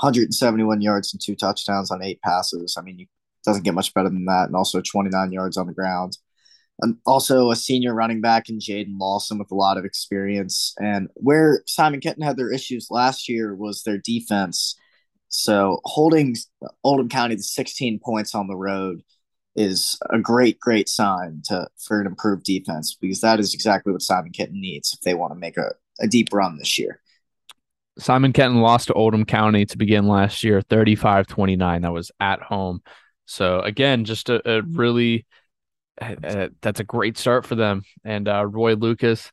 171 0.00 0.82
yards 0.82 1.14
and 1.14 1.22
two 1.22 1.34
touchdowns 1.34 1.90
on 1.90 2.02
eight 2.02 2.20
passes. 2.20 2.76
I 2.78 2.82
mean, 2.82 2.98
you 2.98 3.06
doesn't 3.46 3.62
get 3.62 3.74
much 3.74 3.94
better 3.94 4.10
than 4.10 4.26
that. 4.26 4.46
And 4.46 4.56
also 4.56 4.82
29 4.82 5.32
yards 5.32 5.56
on 5.56 5.66
the 5.66 5.72
ground 5.72 6.18
And 6.80 6.98
also 7.06 7.50
a 7.50 7.56
senior 7.56 7.94
running 7.94 8.20
back 8.20 8.50
in 8.50 8.58
Jaden 8.58 8.98
Lawson 8.98 9.38
with 9.38 9.50
a 9.50 9.54
lot 9.54 9.78
of 9.78 9.86
experience. 9.86 10.74
And 10.78 11.08
where 11.14 11.62
Simon 11.66 12.00
Kenton 12.00 12.22
had 12.22 12.36
their 12.36 12.52
issues 12.52 12.88
last 12.90 13.28
year 13.28 13.54
was 13.54 13.82
their 13.82 13.98
defense. 13.98 14.76
So 15.28 15.80
holding 15.84 16.36
Oldham 16.84 17.08
County 17.08 17.36
to 17.36 17.42
16 17.42 18.00
points 18.04 18.34
on 18.34 18.48
the 18.48 18.56
road 18.56 19.02
is 19.54 19.98
a 20.10 20.18
great, 20.18 20.60
great 20.60 20.88
sign 20.88 21.40
to 21.46 21.66
for 21.78 22.00
an 22.00 22.06
improved 22.06 22.44
defense 22.44 22.96
because 23.00 23.22
that 23.22 23.40
is 23.40 23.54
exactly 23.54 23.92
what 23.92 24.02
Simon 24.02 24.32
Kenton 24.32 24.60
needs 24.60 24.92
if 24.92 25.00
they 25.00 25.14
want 25.14 25.32
to 25.32 25.38
make 25.38 25.56
a, 25.56 25.72
a 25.98 26.06
deep 26.06 26.28
run 26.32 26.58
this 26.58 26.78
year. 26.78 27.00
Simon 27.98 28.32
Kenton 28.32 28.60
lost 28.60 28.88
to 28.88 28.94
Oldham 28.94 29.24
County 29.24 29.64
to 29.64 29.78
begin 29.78 30.06
last 30.06 30.44
year, 30.44 30.60
35 30.60 31.26
29. 31.26 31.82
That 31.82 31.92
was 31.92 32.10
at 32.20 32.42
home. 32.42 32.82
So, 33.26 33.60
again, 33.60 34.04
just 34.04 34.28
a, 34.30 34.58
a 34.58 34.62
really 34.62 35.26
uh, 36.00 36.48
that's 36.60 36.80
a 36.80 36.84
great 36.84 37.18
start 37.18 37.46
for 37.46 37.54
them. 37.54 37.82
And 38.04 38.28
uh, 38.28 38.46
Roy 38.46 38.74
Lucas, 38.74 39.30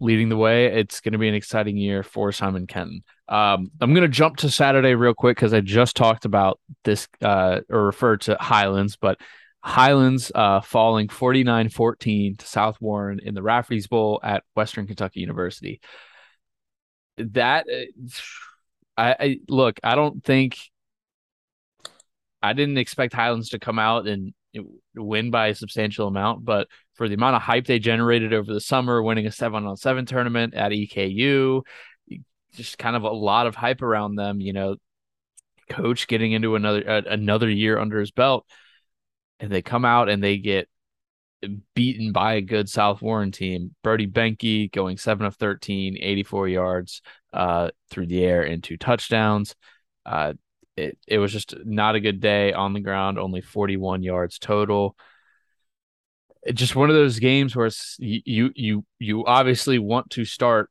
leading 0.00 0.28
the 0.28 0.36
way. 0.36 0.66
It's 0.66 1.00
going 1.00 1.12
to 1.12 1.18
be 1.18 1.28
an 1.28 1.34
exciting 1.34 1.76
year 1.76 2.02
for 2.02 2.32
Simon 2.32 2.66
Kenton. 2.66 3.02
Um, 3.28 3.70
I'm 3.80 3.94
going 3.94 4.02
to 4.02 4.08
jump 4.08 4.36
to 4.38 4.50
Saturday 4.50 4.94
real 4.94 5.14
quick 5.14 5.36
because 5.36 5.52
I 5.52 5.60
just 5.60 5.96
talked 5.96 6.24
about 6.24 6.60
this 6.84 7.08
uh, 7.20 7.60
or 7.68 7.84
referred 7.86 8.22
to 8.22 8.36
Highlands, 8.38 8.96
but 8.96 9.20
Highlands 9.60 10.32
uh, 10.34 10.60
falling 10.60 11.08
49 11.08 11.68
14 11.68 12.36
to 12.36 12.46
South 12.46 12.80
Warren 12.80 13.20
in 13.22 13.34
the 13.34 13.42
Rafferty's 13.42 13.86
Bowl 13.86 14.20
at 14.22 14.44
Western 14.54 14.86
Kentucky 14.86 15.20
University. 15.20 15.80
That, 17.18 17.66
uh, 17.68 18.08
I, 18.96 19.16
I 19.18 19.40
look, 19.48 19.80
I 19.82 19.94
don't 19.94 20.22
think 20.22 20.58
I 22.42 22.52
didn't 22.52 22.78
expect 22.78 23.14
Highlands 23.14 23.50
to 23.50 23.58
come 23.58 23.78
out 23.78 24.06
and 24.06 24.34
win 24.94 25.30
by 25.30 25.48
a 25.48 25.54
substantial 25.54 26.08
amount, 26.08 26.44
but 26.44 26.68
for 26.94 27.08
the 27.08 27.14
amount 27.14 27.36
of 27.36 27.42
hype 27.42 27.66
they 27.66 27.78
generated 27.78 28.32
over 28.32 28.52
the 28.52 28.60
summer, 28.60 29.02
winning 29.02 29.26
a 29.26 29.32
seven 29.32 29.66
on 29.66 29.76
seven 29.76 30.06
tournament 30.06 30.54
at 30.54 30.72
EKU, 30.72 31.62
just 32.54 32.78
kind 32.78 32.96
of 32.96 33.02
a 33.04 33.10
lot 33.10 33.46
of 33.46 33.54
hype 33.54 33.82
around 33.82 34.16
them. 34.16 34.40
You 34.40 34.52
know, 34.52 34.76
coach 35.70 36.06
getting 36.06 36.32
into 36.32 36.54
another 36.56 36.88
uh, 36.88 37.02
another 37.06 37.48
year 37.48 37.78
under 37.78 37.98
his 37.98 38.10
belt, 38.10 38.46
and 39.40 39.50
they 39.50 39.62
come 39.62 39.84
out 39.84 40.08
and 40.08 40.22
they 40.22 40.38
get 40.38 40.68
beaten 41.74 42.12
by 42.12 42.34
a 42.34 42.40
good 42.40 42.68
South 42.68 43.02
Warren 43.02 43.32
team. 43.32 43.74
Brody 43.82 44.06
Benke 44.06 44.70
going 44.70 44.96
seven 44.96 45.26
of 45.26 45.36
13, 45.36 45.96
84 46.00 46.48
yards 46.48 47.02
uh, 47.32 47.70
through 47.90 48.06
the 48.06 48.24
air 48.24 48.42
and 48.42 48.62
two 48.62 48.76
touchdowns. 48.76 49.54
Uh, 50.06 50.34
it, 50.82 50.98
it 51.06 51.18
was 51.18 51.32
just 51.32 51.54
not 51.64 51.94
a 51.94 52.00
good 52.00 52.20
day 52.20 52.52
on 52.52 52.72
the 52.72 52.80
ground, 52.80 53.18
only 53.18 53.40
41 53.40 54.02
yards 54.02 54.38
total 54.38 54.96
it's 56.42 56.58
just 56.58 56.74
one 56.76 56.90
of 56.90 56.96
those 56.96 57.18
games 57.18 57.54
where 57.54 57.66
it's 57.66 57.96
you 58.00 58.50
you 58.54 58.84
you 58.98 59.24
obviously 59.26 59.78
want 59.78 60.10
to 60.10 60.24
start 60.24 60.70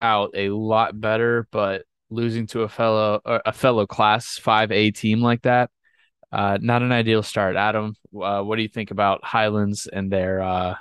out 0.00 0.30
a 0.34 0.48
lot 0.50 0.98
better, 0.98 1.46
but 1.50 1.82
losing 2.10 2.46
to 2.46 2.62
a 2.62 2.68
fellow 2.68 3.20
a 3.24 3.52
fellow 3.52 3.86
class 3.86 4.38
five 4.38 4.72
A 4.72 4.90
team 4.90 5.20
like 5.20 5.42
that, 5.42 5.70
uh, 6.32 6.58
not 6.60 6.82
an 6.82 6.92
ideal 6.92 7.22
start. 7.22 7.56
Adam, 7.56 7.94
uh, 8.20 8.42
what 8.42 8.56
do 8.56 8.62
you 8.62 8.68
think 8.68 8.90
about 8.90 9.24
Highlands 9.24 9.86
and 9.86 10.10
their 10.10 10.40
uh, 10.40 10.74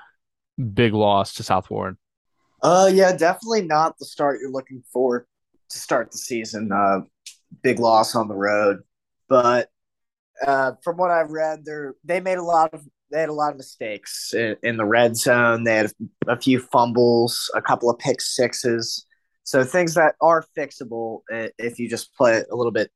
big 0.74 0.93
loss 0.93 1.34
to 1.36 1.43
South 1.43 1.70
Warren? 1.70 1.98
Uh, 2.62 2.89
yeah, 2.93 3.12
definitely 3.12 3.63
not 3.63 3.98
the 3.98 4.05
start 4.05 4.39
you're 4.39 4.51
looking 4.51 4.84
for 4.93 5.27
to 5.70 5.77
start 5.77 6.12
the 6.12 6.17
season. 6.17 6.72
Uh, 6.72 7.01
big 7.62 7.79
loss 7.79 8.15
on 8.15 8.27
the 8.27 8.36
road, 8.36 8.79
but 9.29 9.69
uh, 10.45 10.74
from 10.83 10.98
what 10.98 11.12
I've 11.12 11.31
read, 11.31 11.65
they 11.65 11.74
they 12.03 12.19
made 12.19 12.38
a 12.38 12.43
lot 12.43 12.74
of 12.74 12.86
they 13.12 13.19
had 13.19 13.29
a 13.29 13.33
lot 13.33 13.51
of 13.51 13.57
mistakes 13.57 14.33
in, 14.33 14.55
in, 14.63 14.77
the 14.77 14.86
red 14.86 15.15
zone. 15.15 15.63
They 15.63 15.75
had 15.75 15.91
a 16.27 16.39
few 16.39 16.60
fumbles, 16.60 17.51
a 17.53 17.62
couple 17.62 17.89
of 17.89 18.00
pick 18.00 18.19
sixes. 18.19 19.05
So 19.43 19.63
things 19.63 19.93
that 19.93 20.15
are 20.19 20.43
fixable 20.57 21.19
if 21.29 21.77
you 21.77 21.88
just 21.88 22.15
play 22.15 22.43
a 22.51 22.55
little 22.55 22.72
bit, 22.72 22.89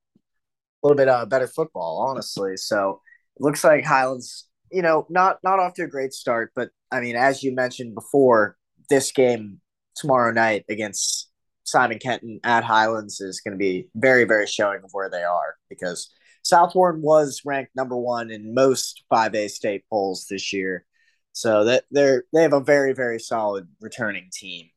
a 0.84 0.88
little 0.88 0.98
bit 0.98 1.08
uh, 1.08 1.26
better 1.28 1.48
football, 1.48 2.04
honestly. 2.10 2.58
So 2.58 3.02
it 3.36 3.44
looks 3.44 3.64
like 3.64 3.86
Highlands, 3.86 4.48
you 4.72 4.82
know, 4.82 5.06
not 5.10 5.38
not 5.44 5.60
off 5.60 5.76
to 5.76 5.84
a 5.84 5.88
great 5.88 6.14
start, 6.14 6.52
but 6.56 6.70
I 6.92 7.00
mean, 7.00 7.16
as 7.16 7.44
you 7.44 7.54
mentioned 7.54 7.94
before, 7.94 8.58
this 8.90 9.12
game 9.12 9.62
tomorrow 9.96 10.32
night 10.32 10.66
against 10.70 11.27
Simon 11.68 12.00
Kenton 12.00 12.40
at 12.44 12.64
Highlands 12.64 13.20
is 13.20 13.42
going 13.42 13.52
to 13.52 13.58
be 13.58 13.90
very, 13.94 14.24
very 14.24 14.48
showing 14.48 14.80
of 14.84 14.92
where 14.94 15.10
they 15.10 15.24
are 15.24 15.56
because 15.70 16.10
South 16.44 16.74
Warren 16.74 17.02
was 17.02 17.42
ranked 17.46 17.76
number 17.76 17.98
one 17.98 18.32
in 18.32 18.54
most 18.54 19.04
5A 19.12 19.50
state 19.50 19.84
polls 19.90 20.28
this 20.30 20.54
year. 20.54 20.86
So 21.34 21.66
that 21.66 21.84
they're 21.92 22.24
they 22.34 22.42
have 22.42 22.54
a 22.54 22.60
very 22.60 22.94
very 22.94 23.20
solid 23.20 23.68
returning 23.80 24.30
team. 24.34 24.70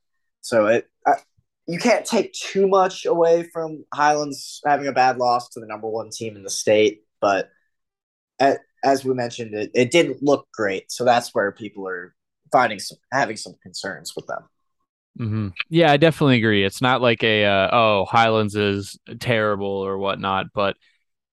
So 0.43 0.67
it 0.67 0.91
I, 1.07 1.15
you 1.67 1.79
can't 1.79 2.05
take 2.05 2.33
too 2.35 2.67
much 2.67 3.07
away 3.07 3.49
from 3.51 3.85
Highlands 3.95 4.61
having 4.67 4.89
a 4.89 4.93
bad 4.93 5.17
loss 5.17 5.49
to 5.51 5.61
the 5.61 5.67
number 5.67 5.89
one 5.89 6.11
team 6.11 6.37
in 6.37 6.43
the 6.43 6.51
state, 6.51 7.03
but 7.21 7.49
at, 8.41 8.59
as 8.83 9.05
we 9.05 9.15
mentioned, 9.15 9.55
it, 9.55 9.71
it 9.75 9.91
didn't 9.91 10.23
look 10.23 10.49
great. 10.53 10.91
So 10.91 11.05
that's 11.05 11.35
where 11.35 11.53
people 11.53 11.87
are 11.87 12.15
finding 12.51 12.81
some 12.81 12.99
having 13.13 13.37
some 13.37 13.55
concerns 13.63 14.15
with 14.17 14.27
them. 14.27 14.49
Mm-hmm. 15.19 15.49
Yeah, 15.69 15.91
I 15.93 15.97
definitely 15.97 16.39
agree. 16.39 16.65
It's 16.65 16.81
not 16.81 17.03
like 17.03 17.23
a 17.23 17.45
uh, 17.45 17.69
oh 17.73 18.05
Highlands 18.07 18.55
is 18.57 18.99
terrible 19.19 19.67
or 19.69 19.99
whatnot, 19.99 20.47
but 20.55 20.77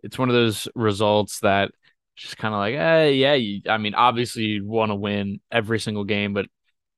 it's 0.04 0.18
one 0.20 0.30
of 0.30 0.36
those 0.36 0.68
results 0.76 1.42
that 1.42 1.72
just 2.16 2.38
kind 2.38 2.54
of 2.54 2.60
like, 2.60 2.76
eh, 2.76 3.08
yeah. 3.10 3.34
You, 3.36 3.62
I 3.70 3.78
mean, 3.78 3.96
obviously 3.96 4.44
you 4.44 4.68
want 4.68 4.92
to 4.92 4.96
win 4.96 5.42
every 5.52 5.80
single 5.80 6.06
game, 6.06 6.34
but 6.34 6.48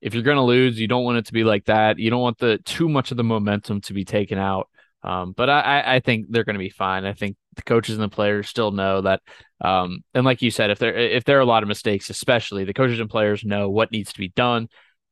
if 0.01 0.13
you're 0.13 0.23
to 0.37 0.43
lose, 0.43 0.79
you 0.79 0.87
don't 0.87 1.03
want 1.03 1.19
it 1.19 1.27
to 1.27 1.33
be 1.33 1.43
like 1.43 1.65
that. 1.65 1.99
You 1.99 2.09
don't 2.09 2.21
want 2.21 2.39
the 2.39 2.59
too 2.65 2.89
much 2.89 3.11
of 3.11 3.17
the 3.17 3.23
momentum 3.23 3.81
to 3.81 3.93
be 3.93 4.05
taken 4.05 4.37
out. 4.37 4.69
Um, 5.03 5.33
but 5.33 5.49
I, 5.49 5.95
I 5.95 5.99
think 6.01 6.27
they're 6.29 6.43
to 6.55 6.59
be 6.59 6.69
fine. 6.69 7.05
I 7.05 7.13
think 7.13 7.37
the 7.55 7.61
coaches 7.63 7.95
and 7.95 8.03
the 8.03 8.09
players 8.13 8.49
still 8.49 8.71
know 8.71 9.01
that. 9.01 9.21
Um, 9.61 10.03
and 10.13 10.25
like 10.25 10.41
you 10.41 10.51
said, 10.51 10.71
if 10.71 10.79
there 10.79 10.95
if 10.95 11.23
there 11.25 11.37
are 11.37 11.41
a 11.41 11.45
lot 11.45 11.63
of 11.63 11.69
mistakes, 11.69 12.09
especially 12.09 12.65
the 12.65 12.73
coaches 12.73 12.99
and 12.99 13.09
players 13.09 13.43
know 13.45 13.69
what 13.69 13.91
needs 13.91 14.13
to 14.13 14.19
be 14.19 14.29
done, 14.29 14.67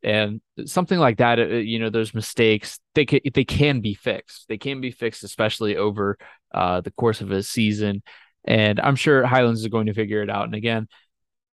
and 0.08 0.42
something 0.66 1.00
like 1.00 1.18
that, 1.18 1.40
uh, 1.40 1.46
you 1.72 1.80
know, 1.80 1.90
those 1.90 2.14
mistakes 2.14 2.80
they 2.96 3.06
can 3.06 3.20
they 3.34 3.46
can 3.46 3.82
be 3.82 3.94
fixed. 3.94 4.48
They 4.48 4.58
can 4.58 4.80
be 4.80 4.92
fixed, 4.92 5.24
especially 5.24 5.76
over 5.76 6.18
uh, 6.54 6.80
the 6.82 6.92
course 6.92 7.20
of 7.22 7.32
a 7.32 7.44
season. 7.44 8.02
And 8.46 8.80
I'm 8.80 8.96
sure 8.96 9.26
Highlands 9.26 9.62
is 9.62 9.68
going 9.68 9.88
to 9.88 9.94
figure 9.94 10.24
it 10.24 10.30
out. 10.30 10.46
And 10.46 10.56
again, 10.56 10.88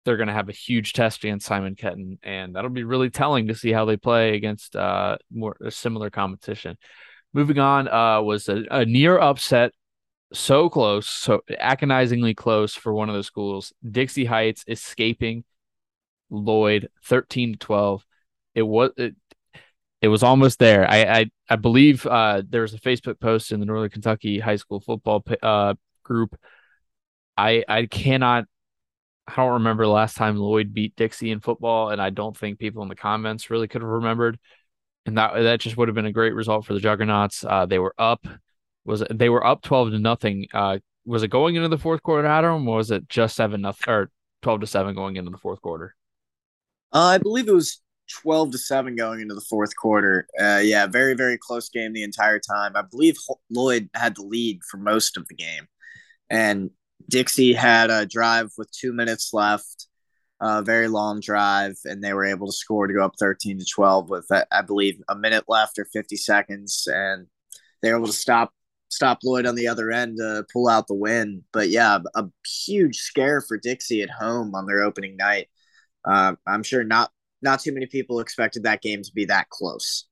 they're 0.04 0.16
going 0.16 0.32
to 0.32 0.40
have 0.40 0.48
a 0.48 0.52
huge 0.66 0.92
test 0.92 1.24
against 1.24 1.46
Simon 1.46 1.74
Kenton, 1.74 2.18
and 2.22 2.54
that'll 2.54 2.70
be 2.70 2.84
really 2.84 3.10
telling 3.10 3.48
to 3.48 3.54
see 3.54 3.72
how 3.72 3.84
they 3.84 3.98
play 3.98 4.34
against 4.34 4.74
uh, 4.74 5.18
more 5.30 5.54
a 5.60 5.70
similar 5.70 6.08
competition. 6.08 6.78
Moving 7.34 7.58
on 7.58 7.88
uh, 7.88 8.22
was 8.22 8.48
a, 8.48 8.64
a 8.70 8.84
near 8.86 9.18
upset, 9.18 9.72
so 10.32 10.70
close, 10.70 11.06
so 11.06 11.42
agonizingly 11.58 12.34
close 12.34 12.74
for 12.74 12.94
one 12.94 13.10
of 13.10 13.16
the 13.16 13.22
schools. 13.22 13.72
Dixie 13.82 14.24
Heights 14.24 14.64
escaping 14.66 15.44
Lloyd, 16.30 16.88
thirteen 17.04 17.52
to 17.52 17.58
twelve. 17.58 18.04
It 18.58 18.66
was 18.66 18.90
it, 18.96 19.14
it 20.02 20.08
was 20.08 20.24
almost 20.24 20.58
there. 20.58 20.88
I 20.90 21.02
I, 21.04 21.30
I 21.48 21.56
believe 21.56 22.04
uh, 22.06 22.42
there 22.48 22.62
was 22.62 22.74
a 22.74 22.80
Facebook 22.80 23.20
post 23.20 23.52
in 23.52 23.60
the 23.60 23.66
Northern 23.66 23.90
Kentucky 23.90 24.40
high 24.40 24.56
school 24.56 24.80
football 24.80 25.24
uh, 25.42 25.74
group. 26.02 26.36
I 27.36 27.64
I 27.68 27.86
cannot. 27.86 28.46
I 29.28 29.36
don't 29.36 29.52
remember 29.52 29.84
the 29.84 29.90
last 29.90 30.16
time 30.16 30.36
Lloyd 30.36 30.74
beat 30.74 30.96
Dixie 30.96 31.30
in 31.30 31.40
football, 31.40 31.90
and 31.90 32.02
I 32.02 32.10
don't 32.10 32.36
think 32.36 32.58
people 32.58 32.82
in 32.82 32.88
the 32.88 32.96
comments 32.96 33.48
really 33.48 33.68
could 33.68 33.82
have 33.82 33.90
remembered. 33.90 34.40
And 35.06 35.16
that 35.18 35.34
that 35.34 35.60
just 35.60 35.76
would 35.76 35.86
have 35.86 35.94
been 35.94 36.06
a 36.06 36.12
great 36.12 36.34
result 36.34 36.66
for 36.66 36.74
the 36.74 36.80
Juggernauts. 36.80 37.44
Uh, 37.44 37.66
they 37.66 37.78
were 37.78 37.94
up. 37.96 38.26
Was 38.84 39.04
they 39.08 39.28
were 39.28 39.46
up 39.46 39.62
twelve 39.62 39.90
to 39.92 39.98
nothing? 40.00 40.48
Uh, 40.52 40.78
was 41.06 41.22
it 41.22 41.28
going 41.28 41.54
into 41.54 41.68
the 41.68 41.78
fourth 41.78 42.02
quarter, 42.02 42.26
Adam, 42.26 42.66
or 42.66 42.78
was 42.78 42.90
it 42.90 43.08
just 43.08 43.36
seven 43.36 43.60
nothing 43.60 43.88
or 43.88 44.10
twelve 44.42 44.60
to 44.62 44.66
seven 44.66 44.96
going 44.96 45.14
into 45.14 45.30
the 45.30 45.38
fourth 45.38 45.62
quarter? 45.62 45.94
Uh, 46.92 47.04
I 47.04 47.18
believe 47.18 47.48
it 47.48 47.54
was 47.54 47.80
12 48.08 48.52
to 48.52 48.58
7 48.58 48.96
going 48.96 49.20
into 49.20 49.34
the 49.34 49.40
fourth 49.40 49.76
quarter. 49.76 50.26
Uh, 50.40 50.60
yeah, 50.62 50.86
very, 50.86 51.14
very 51.14 51.38
close 51.38 51.68
game 51.68 51.92
the 51.92 52.02
entire 52.02 52.38
time. 52.38 52.72
I 52.74 52.82
believe 52.82 53.16
Lloyd 53.50 53.88
had 53.94 54.16
the 54.16 54.22
lead 54.22 54.60
for 54.70 54.78
most 54.78 55.16
of 55.16 55.26
the 55.28 55.34
game. 55.34 55.66
And 56.30 56.70
Dixie 57.08 57.52
had 57.52 57.90
a 57.90 58.06
drive 58.06 58.50
with 58.58 58.70
two 58.70 58.92
minutes 58.92 59.32
left, 59.32 59.86
a 60.40 60.62
very 60.62 60.88
long 60.88 61.20
drive, 61.20 61.76
and 61.84 62.02
they 62.02 62.12
were 62.12 62.24
able 62.24 62.46
to 62.46 62.52
score 62.52 62.86
to 62.86 62.94
go 62.94 63.04
up 63.04 63.14
13 63.18 63.58
to 63.58 63.64
12 63.64 64.10
with, 64.10 64.26
I 64.50 64.62
believe, 64.62 65.00
a 65.08 65.14
minute 65.14 65.44
left 65.48 65.78
or 65.78 65.86
50 65.86 66.16
seconds. 66.16 66.86
And 66.90 67.26
they 67.82 67.90
were 67.90 67.98
able 67.98 68.08
to 68.08 68.12
stop 68.12 68.52
stop 68.90 69.18
Lloyd 69.22 69.44
on 69.44 69.54
the 69.54 69.68
other 69.68 69.90
end 69.90 70.16
to 70.16 70.44
pull 70.52 70.68
out 70.68 70.86
the 70.86 70.94
win. 70.94 71.44
But 71.52 71.68
yeah, 71.68 71.98
a 72.14 72.24
huge 72.64 72.96
scare 72.98 73.40
for 73.40 73.58
Dixie 73.58 74.02
at 74.02 74.10
home 74.10 74.54
on 74.54 74.66
their 74.66 74.82
opening 74.82 75.16
night. 75.16 75.48
Uh, 76.04 76.36
I'm 76.46 76.62
sure 76.62 76.84
not 76.84 77.10
not 77.42 77.60
too 77.60 77.72
many 77.72 77.86
people 77.86 78.20
expected 78.20 78.64
that 78.64 78.82
game 78.82 79.02
to 79.02 79.10
be 79.14 79.26
that 79.26 79.48
close. 79.48 80.06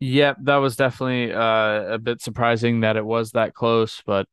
Yep, 0.00 0.38
that 0.42 0.56
was 0.56 0.74
definitely 0.76 1.32
uh, 1.32 1.94
a 1.94 1.98
bit 1.98 2.20
surprising 2.20 2.80
that 2.80 2.96
it 2.96 3.04
was 3.04 3.32
that 3.32 3.54
close, 3.54 4.02
but 4.04 4.26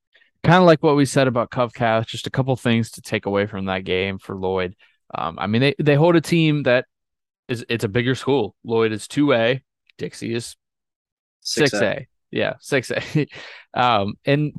kind 0.43 0.57
of 0.57 0.63
like 0.63 0.81
what 0.81 0.95
we 0.95 1.05
said 1.05 1.27
about 1.27 1.51
Covcath, 1.51 2.07
just 2.07 2.27
a 2.27 2.31
couple 2.31 2.55
things 2.55 2.91
to 2.91 3.01
take 3.01 3.25
away 3.25 3.45
from 3.45 3.65
that 3.65 3.83
game 3.83 4.17
for 4.17 4.35
Lloyd. 4.35 4.75
Um, 5.13 5.37
I 5.39 5.47
mean, 5.47 5.61
they, 5.61 5.75
they 5.79 5.95
hold 5.95 6.15
a 6.15 6.21
team 6.21 6.63
that 6.63 6.85
is 7.47 7.65
it's 7.69 7.83
a 7.83 7.89
bigger 7.89 8.15
school. 8.15 8.55
Lloyd 8.63 8.91
is 8.91 9.07
two 9.07 9.33
A, 9.33 9.61
Dixie 9.97 10.33
is 10.33 10.55
six 11.41 11.73
A. 11.73 12.07
Yeah, 12.31 12.53
six 12.59 12.91
A. 12.91 13.27
um, 13.73 14.13
and 14.25 14.53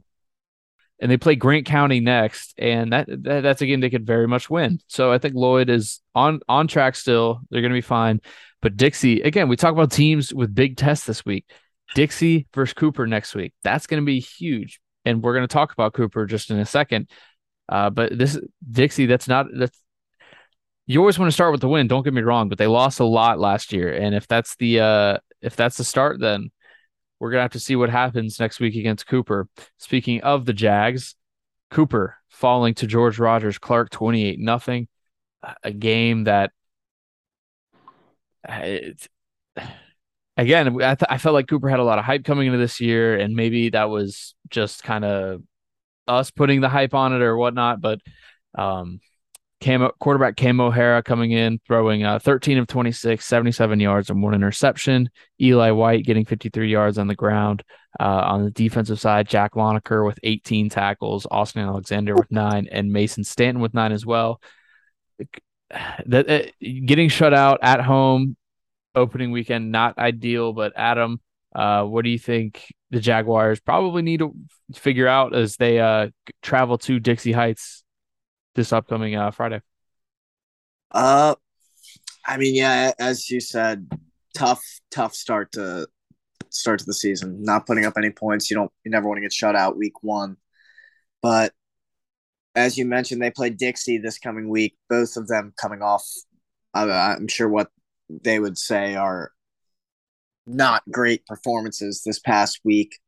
and 1.00 1.10
they 1.10 1.16
play 1.16 1.34
Grant 1.34 1.66
County 1.66 2.00
next, 2.00 2.54
and 2.58 2.92
that, 2.92 3.06
that 3.08 3.42
that's 3.42 3.62
a 3.62 3.66
game 3.66 3.80
they 3.80 3.90
could 3.90 4.06
very 4.06 4.28
much 4.28 4.50
win. 4.50 4.80
So 4.86 5.10
I 5.10 5.18
think 5.18 5.34
Lloyd 5.34 5.70
is 5.70 6.00
on 6.14 6.40
on 6.48 6.68
track 6.68 6.94
still. 6.94 7.40
They're 7.50 7.62
going 7.62 7.72
to 7.72 7.76
be 7.76 7.80
fine. 7.80 8.20
But 8.60 8.76
Dixie, 8.76 9.22
again, 9.22 9.48
we 9.48 9.56
talk 9.56 9.72
about 9.72 9.90
teams 9.90 10.34
with 10.34 10.54
big 10.54 10.76
tests 10.76 11.06
this 11.06 11.24
week. 11.24 11.46
Dixie 11.94 12.46
versus 12.54 12.74
Cooper 12.74 13.06
next 13.06 13.34
week. 13.34 13.54
That's 13.64 13.86
going 13.86 14.02
to 14.02 14.06
be 14.06 14.20
huge, 14.20 14.80
and 15.04 15.22
we're 15.22 15.34
going 15.34 15.48
to 15.48 15.52
talk 15.52 15.72
about 15.72 15.94
Cooper 15.94 16.26
just 16.26 16.50
in 16.50 16.58
a 16.58 16.66
second. 16.66 17.08
Uh, 17.68 17.88
but 17.88 18.16
this 18.16 18.38
Dixie, 18.70 19.06
that's 19.06 19.28
not 19.28 19.46
that's 19.54 19.78
you 20.86 20.98
always 21.00 21.18
want 21.18 21.28
to 21.28 21.34
start 21.34 21.52
with 21.52 21.60
the 21.60 21.68
win. 21.68 21.86
Don't 21.86 22.02
get 22.02 22.12
me 22.12 22.20
wrong, 22.20 22.48
but 22.48 22.58
they 22.58 22.66
lost 22.66 23.00
a 23.00 23.04
lot 23.04 23.38
last 23.38 23.72
year, 23.72 23.94
and 23.94 24.14
if 24.14 24.28
that's 24.28 24.54
the 24.56 24.80
uh, 24.80 25.18
if 25.40 25.56
that's 25.56 25.78
the 25.78 25.84
start, 25.84 26.20
then 26.20 26.50
we're 27.20 27.30
gonna 27.30 27.42
have 27.42 27.52
to 27.52 27.60
see 27.60 27.76
what 27.76 27.90
happens 27.90 28.40
next 28.40 28.58
week 28.58 28.74
against 28.74 29.06
Cooper. 29.06 29.46
Speaking 29.78 30.22
of 30.22 30.46
the 30.46 30.52
Jags, 30.52 31.14
Cooper 31.70 32.16
falling 32.28 32.74
to 32.74 32.86
George 32.86 33.18
Rogers 33.18 33.58
Clark 33.58 33.90
twenty 33.90 34.24
eight 34.24 34.40
nothing, 34.40 34.88
a 35.62 35.70
game 35.70 36.24
that 36.24 36.50
it, 38.48 39.06
again 40.36 40.82
I, 40.82 40.94
th- 40.94 41.08
I 41.10 41.18
felt 41.18 41.34
like 41.34 41.46
Cooper 41.46 41.68
had 41.68 41.78
a 41.78 41.84
lot 41.84 41.98
of 41.98 42.04
hype 42.04 42.24
coming 42.24 42.46
into 42.46 42.58
this 42.58 42.80
year, 42.80 43.16
and 43.16 43.36
maybe 43.36 43.68
that 43.70 43.90
was 43.90 44.34
just 44.48 44.82
kind 44.82 45.04
of 45.04 45.42
us 46.08 46.30
putting 46.30 46.60
the 46.60 46.68
hype 46.68 46.94
on 46.94 47.12
it 47.12 47.22
or 47.22 47.36
whatnot, 47.36 47.80
but 47.80 48.00
um, 48.56 49.00
Quarterback 49.60 50.36
Cam 50.36 50.60
O'Hara 50.60 51.02
coming 51.02 51.32
in, 51.32 51.60
throwing 51.66 52.02
uh, 52.02 52.18
13 52.18 52.58
of 52.58 52.66
26, 52.66 53.24
77 53.24 53.78
yards 53.78 54.08
and 54.08 54.22
one 54.22 54.34
interception. 54.34 55.10
Eli 55.40 55.70
White 55.70 56.04
getting 56.04 56.24
53 56.24 56.70
yards 56.70 56.96
on 56.96 57.08
the 57.08 57.14
ground. 57.14 57.62
Uh, 57.98 58.04
on 58.04 58.44
the 58.44 58.50
defensive 58.50 59.00
side, 59.00 59.28
Jack 59.28 59.54
Lonecker 59.54 60.06
with 60.06 60.18
18 60.22 60.70
tackles, 60.70 61.26
Austin 61.30 61.62
Alexander 61.62 62.14
with 62.14 62.30
nine, 62.30 62.68
and 62.70 62.92
Mason 62.92 63.24
Stanton 63.24 63.60
with 63.60 63.74
nine 63.74 63.92
as 63.92 64.06
well. 64.06 64.40
Uh, 65.20 65.24
getting 66.60 67.08
shut 67.08 67.34
out 67.34 67.58
at 67.62 67.80
home 67.80 68.36
opening 68.94 69.30
weekend 69.30 69.70
not 69.70 69.98
ideal, 69.98 70.52
but 70.52 70.72
Adam, 70.74 71.20
uh, 71.54 71.84
what 71.84 72.04
do 72.04 72.10
you 72.10 72.18
think 72.18 72.72
the 72.90 73.00
Jaguars 73.00 73.60
probably 73.60 74.02
need 74.02 74.20
to 74.20 74.34
figure 74.74 75.06
out 75.06 75.34
as 75.34 75.56
they 75.56 75.80
uh, 75.80 76.08
travel 76.42 76.78
to 76.78 76.98
Dixie 76.98 77.32
Heights 77.32 77.84
this 78.54 78.72
upcoming 78.72 79.16
uh, 79.16 79.30
Friday? 79.30 79.60
Uh, 80.90 81.34
I 82.26 82.36
mean, 82.36 82.54
yeah, 82.54 82.92
as 82.98 83.30
you 83.30 83.40
said, 83.40 83.88
tough, 84.36 84.62
tough 84.90 85.14
start 85.14 85.52
to 85.52 85.86
start 86.50 86.80
to 86.80 86.84
the 86.84 86.94
season. 86.94 87.42
Not 87.42 87.66
putting 87.66 87.84
up 87.84 87.94
any 87.96 88.10
points. 88.10 88.50
You 88.50 88.56
don't. 88.56 88.72
You 88.84 88.90
never 88.90 89.06
want 89.06 89.18
to 89.18 89.22
get 89.22 89.32
shut 89.32 89.56
out 89.56 89.76
week 89.76 90.02
one. 90.02 90.36
But 91.22 91.52
as 92.54 92.76
you 92.76 92.84
mentioned, 92.84 93.22
they 93.22 93.30
play 93.30 93.50
Dixie 93.50 93.98
this 93.98 94.18
coming 94.18 94.48
week. 94.48 94.76
Both 94.88 95.16
of 95.16 95.28
them 95.28 95.52
coming 95.60 95.82
off. 95.82 96.04
I'm 96.74 97.28
sure 97.28 97.48
what 97.48 97.70
they 98.08 98.38
would 98.38 98.58
say 98.58 98.96
are 98.96 99.32
not 100.46 100.82
great 100.90 101.24
performances 101.26 102.02
this 102.04 102.18
past 102.18 102.60
week. 102.64 102.98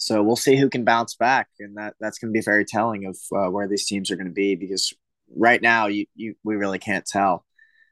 So 0.00 0.22
we'll 0.22 0.34
see 0.34 0.56
who 0.56 0.70
can 0.70 0.82
bounce 0.82 1.14
back, 1.14 1.48
and 1.60 1.76
that 1.76 1.94
that's 2.00 2.18
going 2.18 2.32
to 2.32 2.36
be 2.36 2.42
very 2.42 2.64
telling 2.64 3.04
of 3.04 3.18
uh, 3.36 3.50
where 3.50 3.68
these 3.68 3.84
teams 3.84 4.10
are 4.10 4.16
going 4.16 4.28
to 4.28 4.32
be 4.32 4.56
because 4.56 4.94
right 5.36 5.60
now 5.60 5.88
you, 5.88 6.06
you 6.14 6.34
we 6.42 6.56
really 6.56 6.78
can't 6.78 7.04
tell. 7.04 7.44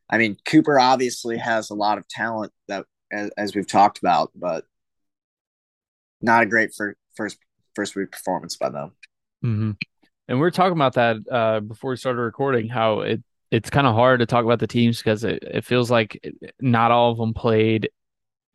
I 0.08 0.16
mean, 0.16 0.38
Cooper 0.46 0.80
obviously 0.80 1.36
has 1.36 1.68
a 1.68 1.74
lot 1.74 1.98
of 1.98 2.08
talent 2.08 2.50
that 2.66 2.86
as, 3.12 3.30
as 3.36 3.54
we've 3.54 3.66
talked 3.66 3.98
about, 3.98 4.30
but 4.34 4.64
not 6.22 6.42
a 6.42 6.46
great 6.46 6.72
for, 6.74 6.96
first 7.14 7.36
first 7.76 7.94
week 7.94 8.10
performance 8.10 8.56
by 8.56 8.70
them. 8.70 8.92
Mm-hmm. 9.44 9.72
And 10.28 10.40
we 10.40 10.46
are 10.46 10.50
talking 10.50 10.72
about 10.72 10.94
that 10.94 11.16
uh, 11.30 11.60
before 11.60 11.90
we 11.90 11.96
started 11.96 12.22
recording. 12.22 12.68
How 12.68 13.00
it 13.00 13.22
it's 13.50 13.68
kind 13.68 13.86
of 13.86 13.94
hard 13.94 14.20
to 14.20 14.26
talk 14.26 14.46
about 14.46 14.60
the 14.60 14.66
teams 14.66 14.96
because 14.96 15.24
it, 15.24 15.42
it 15.42 15.64
feels 15.66 15.90
like 15.90 16.26
not 16.58 16.90
all 16.90 17.12
of 17.12 17.18
them 17.18 17.34
played 17.34 17.90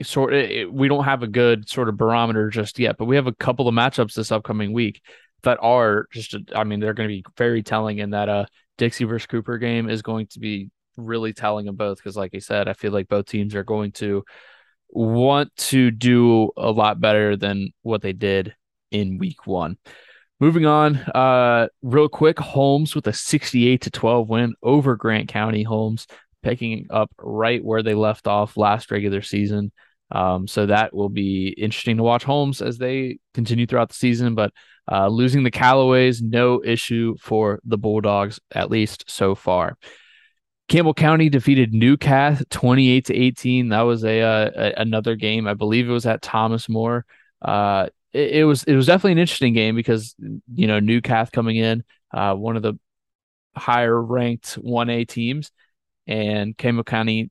sort 0.01 0.33
of, 0.33 0.71
we 0.71 0.87
don't 0.87 1.03
have 1.03 1.23
a 1.23 1.27
good 1.27 1.69
sort 1.69 1.89
of 1.89 1.97
barometer 1.97 2.49
just 2.49 2.79
yet, 2.79 2.97
but 2.97 3.05
we 3.05 3.15
have 3.15 3.27
a 3.27 3.35
couple 3.35 3.67
of 3.67 3.75
matchups 3.75 4.13
this 4.13 4.31
upcoming 4.31 4.73
week 4.73 5.01
that 5.43 5.57
are 5.61 6.07
just, 6.11 6.35
I 6.55 6.63
mean, 6.63 6.79
they're 6.79 6.93
going 6.93 7.09
to 7.09 7.15
be 7.15 7.25
very 7.37 7.63
telling 7.63 7.99
in 7.99 8.11
that 8.11 8.29
uh 8.29 8.45
Dixie 8.77 9.03
versus 9.03 9.27
Cooper 9.27 9.57
game 9.57 9.89
is 9.89 10.01
going 10.01 10.27
to 10.27 10.39
be 10.39 10.71
really 10.97 11.33
telling 11.33 11.67
of 11.67 11.77
both 11.77 11.97
because, 11.97 12.17
like 12.17 12.33
I 12.33 12.39
said, 12.39 12.67
I 12.67 12.73
feel 12.73 12.91
like 12.91 13.07
both 13.07 13.27
teams 13.27 13.55
are 13.55 13.63
going 13.63 13.91
to 13.93 14.23
want 14.89 15.55
to 15.55 15.91
do 15.91 16.51
a 16.57 16.71
lot 16.71 16.99
better 16.99 17.35
than 17.35 17.71
what 17.81 18.01
they 18.01 18.13
did 18.13 18.55
in 18.91 19.17
week 19.17 19.45
one. 19.45 19.77
Moving 20.39 20.65
on, 20.65 20.97
uh, 20.97 21.67
real 21.81 22.09
quick, 22.09 22.39
Holmes 22.39 22.95
with 22.95 23.07
a 23.07 23.13
68 23.13 23.81
to 23.81 23.91
12 23.91 24.29
win 24.29 24.55
over 24.61 24.95
Grant 24.95 25.29
County. 25.29 25.63
Holmes 25.63 26.05
picking 26.43 26.87
up 26.89 27.11
right 27.17 27.63
where 27.63 27.81
they 27.81 27.95
left 27.95 28.27
off 28.27 28.57
last 28.57 28.91
regular 28.91 29.21
season. 29.21 29.71
Um, 30.11 30.47
so 30.47 30.67
that 30.67 30.93
will 30.93 31.09
be 31.09 31.47
interesting 31.47 31.97
to 31.97 32.03
watch 32.03 32.23
Holmes 32.23 32.61
as 32.61 32.77
they 32.77 33.17
continue 33.33 33.65
throughout 33.65 33.89
the 33.89 33.95
season. 33.95 34.35
But 34.35 34.51
uh, 34.91 35.07
losing 35.07 35.43
the 35.43 35.51
Callaways, 35.51 36.21
no 36.21 36.61
issue 36.63 37.15
for 37.19 37.59
the 37.63 37.77
Bulldogs, 37.77 38.39
at 38.53 38.69
least 38.69 39.09
so 39.09 39.33
far. 39.33 39.77
Campbell 40.69 40.93
County 40.93 41.29
defeated 41.29 41.73
Newcath 41.73 42.47
28 42.49 43.05
to 43.05 43.15
18. 43.15 43.69
That 43.69 43.81
was 43.81 44.03
a, 44.03 44.21
uh, 44.21 44.51
a 44.55 44.81
another 44.81 45.15
game. 45.15 45.47
I 45.47 45.53
believe 45.53 45.89
it 45.89 45.93
was 45.93 46.05
at 46.05 46.21
Thomas 46.21 46.69
More. 46.69 47.05
Uh, 47.41 47.87
it, 48.13 48.37
it, 48.37 48.43
was 48.45 48.63
it 48.63 48.75
was 48.75 48.85
definitely 48.85 49.13
an 49.13 49.17
interesting 49.19 49.53
game 49.53 49.75
because 49.75 50.15
you 50.53 50.67
know 50.67 50.79
Newcath 50.79 51.31
coming 51.31 51.57
in, 51.57 51.83
uh, 52.13 52.33
one 52.35 52.55
of 52.55 52.63
the 52.63 52.79
higher 53.55 54.01
ranked 54.01 54.57
1A 54.61 55.07
teams, 55.07 55.51
and 56.07 56.57
Campbell 56.57 56.83
County 56.83 57.29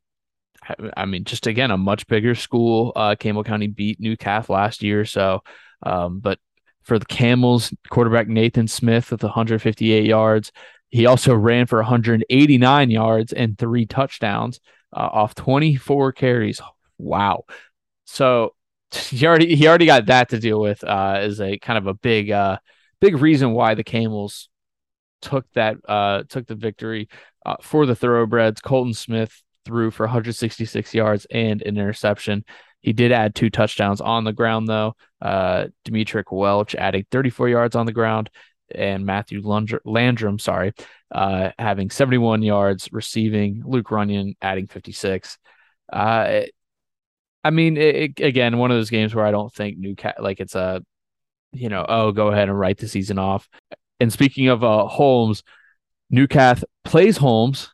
I 0.96 1.06
mean, 1.06 1.24
just 1.24 1.46
again, 1.46 1.70
a 1.70 1.76
much 1.76 2.06
bigger 2.06 2.35
school. 2.35 2.92
Uh, 2.94 3.16
Campbell 3.16 3.44
County 3.44 3.66
beat 3.66 4.00
Newcath 4.00 4.48
last 4.48 4.82
year. 4.82 5.04
So, 5.04 5.42
um, 5.82 6.20
but 6.20 6.38
for 6.82 6.98
the 6.98 7.04
Camels, 7.04 7.72
quarterback 7.90 8.28
Nathan 8.28 8.68
Smith 8.68 9.11
with 9.11 9.22
158 9.22 10.04
yards. 10.06 10.52
He 10.90 11.06
also 11.06 11.35
ran 11.35 11.66
for 11.66 11.78
189 11.78 12.90
yards 12.90 13.32
and 13.32 13.58
three 13.58 13.87
touchdowns 13.87 14.61
uh, 14.92 15.08
off 15.12 15.35
24 15.35 16.12
carries. 16.12 16.61
Wow. 16.98 17.44
So 18.04 18.54
he 18.90 19.26
already 19.26 19.56
he 19.56 19.66
already 19.66 19.87
got 19.87 20.06
that 20.06 20.28
to 20.30 20.38
deal 20.38 20.61
with 20.61 20.85
uh, 20.85 21.16
as 21.18 21.40
a 21.40 21.58
kind 21.58 21.78
of 21.78 21.87
a 21.87 21.94
big 21.94 22.30
uh, 22.30 22.58
big 23.00 23.16
reason 23.16 23.52
why 23.52 23.74
the 23.74 23.85
Camels 23.85 24.48
took 25.22 25.46
that 25.54 25.76
uh, 25.88 26.24
took 26.28 26.46
the 26.46 26.54
victory 26.54 27.08
uh, 27.44 27.57
for 27.61 27.87
the 27.87 27.94
Thoroughbreds. 27.94 28.61
Colton 28.61 28.94
Smith 28.94 29.42
threw 29.64 29.90
for 29.90 30.07
166 30.07 30.94
yards 30.94 31.26
and 31.31 31.62
an 31.62 31.76
interception. 31.76 32.44
He 32.81 32.92
did 32.92 33.12
add 33.12 33.35
two 33.35 33.48
touchdowns 33.48 34.00
on 34.00 34.24
the 34.24 34.33
ground, 34.33 34.68
though. 34.68 34.96
Uh, 35.20 35.66
Demetric 35.85 36.33
Welch 36.33 36.74
adding 36.74 37.07
34 37.11 37.48
yards 37.48 37.76
on 37.76 37.87
the 37.87 37.92
ground, 37.92 38.28
and 38.74 39.07
Matthew 39.07 39.40
Landrum, 39.85 40.38
sorry, 40.38 40.72
uh, 41.12 41.50
having 41.59 41.90
71 41.90 42.42
yards 42.42 42.88
receiving. 42.90 43.62
Luke 43.64 43.90
Runyon 43.90 44.35
adding 44.42 44.66
56. 44.66 45.38
Uh, 45.92 46.42
I 47.44 47.50
mean, 47.50 47.76
it, 47.76 47.96
it, 48.18 48.24
again, 48.24 48.59
one 48.59 48.70
of 48.70 48.76
those 48.76 48.90
games 48.90 49.14
where 49.14 49.26
I 49.26 49.31
don't 49.31 49.52
think 49.52 49.78
Newcat 49.78 50.20
like 50.20 50.40
it's 50.40 50.55
a, 50.55 50.83
you 51.52 51.68
know, 51.68 51.85
oh, 51.88 52.12
go 52.12 52.28
ahead 52.28 52.48
and 52.48 52.59
write 52.59 52.78
the 52.78 52.88
season 52.88 53.18
off. 53.18 53.48
And 54.00 54.12
speaking 54.12 54.48
of 54.48 54.64
uh, 54.64 54.87
Holmes, 54.87 55.42
Newcath 56.12 56.64
plays 56.85 57.16
Holmes 57.16 57.72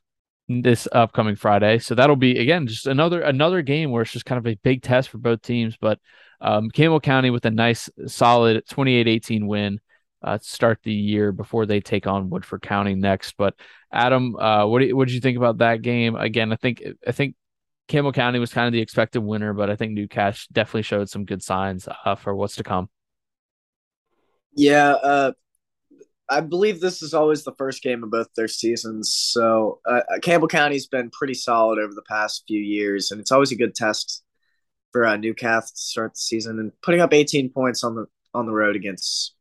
this 0.48 0.88
upcoming 0.92 1.36
Friday. 1.36 1.78
So 1.78 1.94
that'll 1.94 2.16
be 2.16 2.38
again 2.38 2.66
just 2.66 2.86
another 2.86 3.20
another 3.20 3.62
game 3.62 3.90
where 3.90 4.02
it's 4.02 4.12
just 4.12 4.24
kind 4.24 4.38
of 4.38 4.46
a 4.46 4.58
big 4.62 4.82
test 4.82 5.10
for 5.10 5.18
both 5.18 5.42
teams. 5.42 5.76
But 5.76 5.98
um, 6.40 6.70
Campbell 6.70 7.00
County 7.00 7.30
with 7.30 7.44
a 7.44 7.50
nice 7.50 7.90
solid 8.06 8.64
28-18 8.66 9.46
win 9.46 9.80
uh, 10.22 10.38
start 10.40 10.78
the 10.82 10.92
year 10.92 11.32
before 11.32 11.66
they 11.66 11.80
take 11.80 12.06
on 12.06 12.30
Woodford 12.30 12.62
County 12.62 12.94
next. 12.94 13.36
But 13.36 13.54
Adam, 13.92 14.36
uh, 14.36 14.66
what 14.66 14.80
do, 14.80 14.96
what 14.96 15.08
did 15.08 15.14
you 15.14 15.20
think 15.20 15.36
about 15.36 15.58
that 15.58 15.82
game? 15.82 16.16
Again, 16.16 16.52
I 16.52 16.56
think 16.56 16.82
I 17.06 17.12
think 17.12 17.34
Campbell 17.88 18.12
County 18.12 18.38
was 18.38 18.52
kind 18.52 18.66
of 18.66 18.72
the 18.72 18.80
expected 18.80 19.20
winner, 19.20 19.52
but 19.52 19.70
I 19.70 19.76
think 19.76 19.92
Newcath 19.92 20.46
definitely 20.52 20.82
showed 20.82 21.08
some 21.08 21.24
good 21.24 21.42
signs 21.42 21.88
uh, 22.04 22.14
for 22.14 22.34
what's 22.34 22.56
to 22.56 22.62
come. 22.64 22.88
Yeah, 24.54 24.90
uh, 24.90 25.32
I 26.30 26.40
believe 26.40 26.80
this 26.80 27.02
is 27.02 27.14
always 27.14 27.44
the 27.44 27.54
first 27.56 27.82
game 27.82 28.04
of 28.04 28.10
both 28.10 28.28
their 28.36 28.48
seasons. 28.48 29.12
So 29.12 29.80
uh, 29.88 30.02
uh, 30.12 30.18
Campbell 30.20 30.48
County's 30.48 30.86
been 30.86 31.10
pretty 31.10 31.34
solid 31.34 31.78
over 31.78 31.94
the 31.94 32.02
past 32.02 32.44
few 32.46 32.60
years, 32.60 33.10
and 33.10 33.20
it's 33.20 33.32
always 33.32 33.52
a 33.52 33.56
good 33.56 33.74
test 33.74 34.22
for 34.92 35.06
uh, 35.06 35.16
Newcath 35.16 35.68
to 35.68 35.80
start 35.80 36.12
the 36.14 36.20
season. 36.20 36.58
And 36.58 36.72
putting 36.82 37.00
up 37.00 37.14
18 37.14 37.50
points 37.50 37.82
on 37.82 37.94
the 37.94 38.06
on 38.34 38.46
the 38.46 38.52
road 38.52 38.76
against 38.76 39.34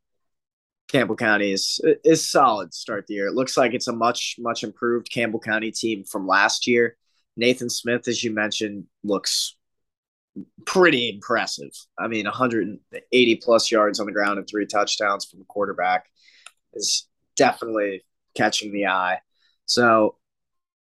Campbell 0.87 1.17
County 1.17 1.51
is 1.51 1.81
is 2.03 2.29
solid 2.29 2.73
start 2.73 3.07
the 3.07 3.15
year. 3.15 3.27
It 3.27 3.35
looks 3.35 3.57
like 3.57 3.73
it's 3.73 3.89
a 3.89 3.93
much 3.93 4.35
much 4.39 4.63
improved 4.63 5.11
Campbell 5.11 5.39
County 5.39 5.71
team 5.71 6.03
from 6.05 6.25
last 6.25 6.67
year. 6.67 6.95
Nathan 7.35 7.69
Smith, 7.69 8.07
as 8.07 8.23
you 8.23 8.33
mentioned, 8.33 8.85
looks 9.03 9.55
pretty 10.65 11.09
impressive. 11.09 11.71
I 11.99 12.07
mean, 12.07 12.25
180 12.25 13.35
plus 13.37 13.71
yards 13.71 13.99
on 13.99 14.05
the 14.05 14.11
ground 14.11 14.39
and 14.39 14.47
three 14.47 14.65
touchdowns 14.65 15.25
from 15.25 15.43
quarterback 15.47 16.05
is 16.77 17.07
definitely 17.35 18.03
catching 18.35 18.71
the 18.71 18.87
eye. 18.87 19.19
So, 19.65 20.15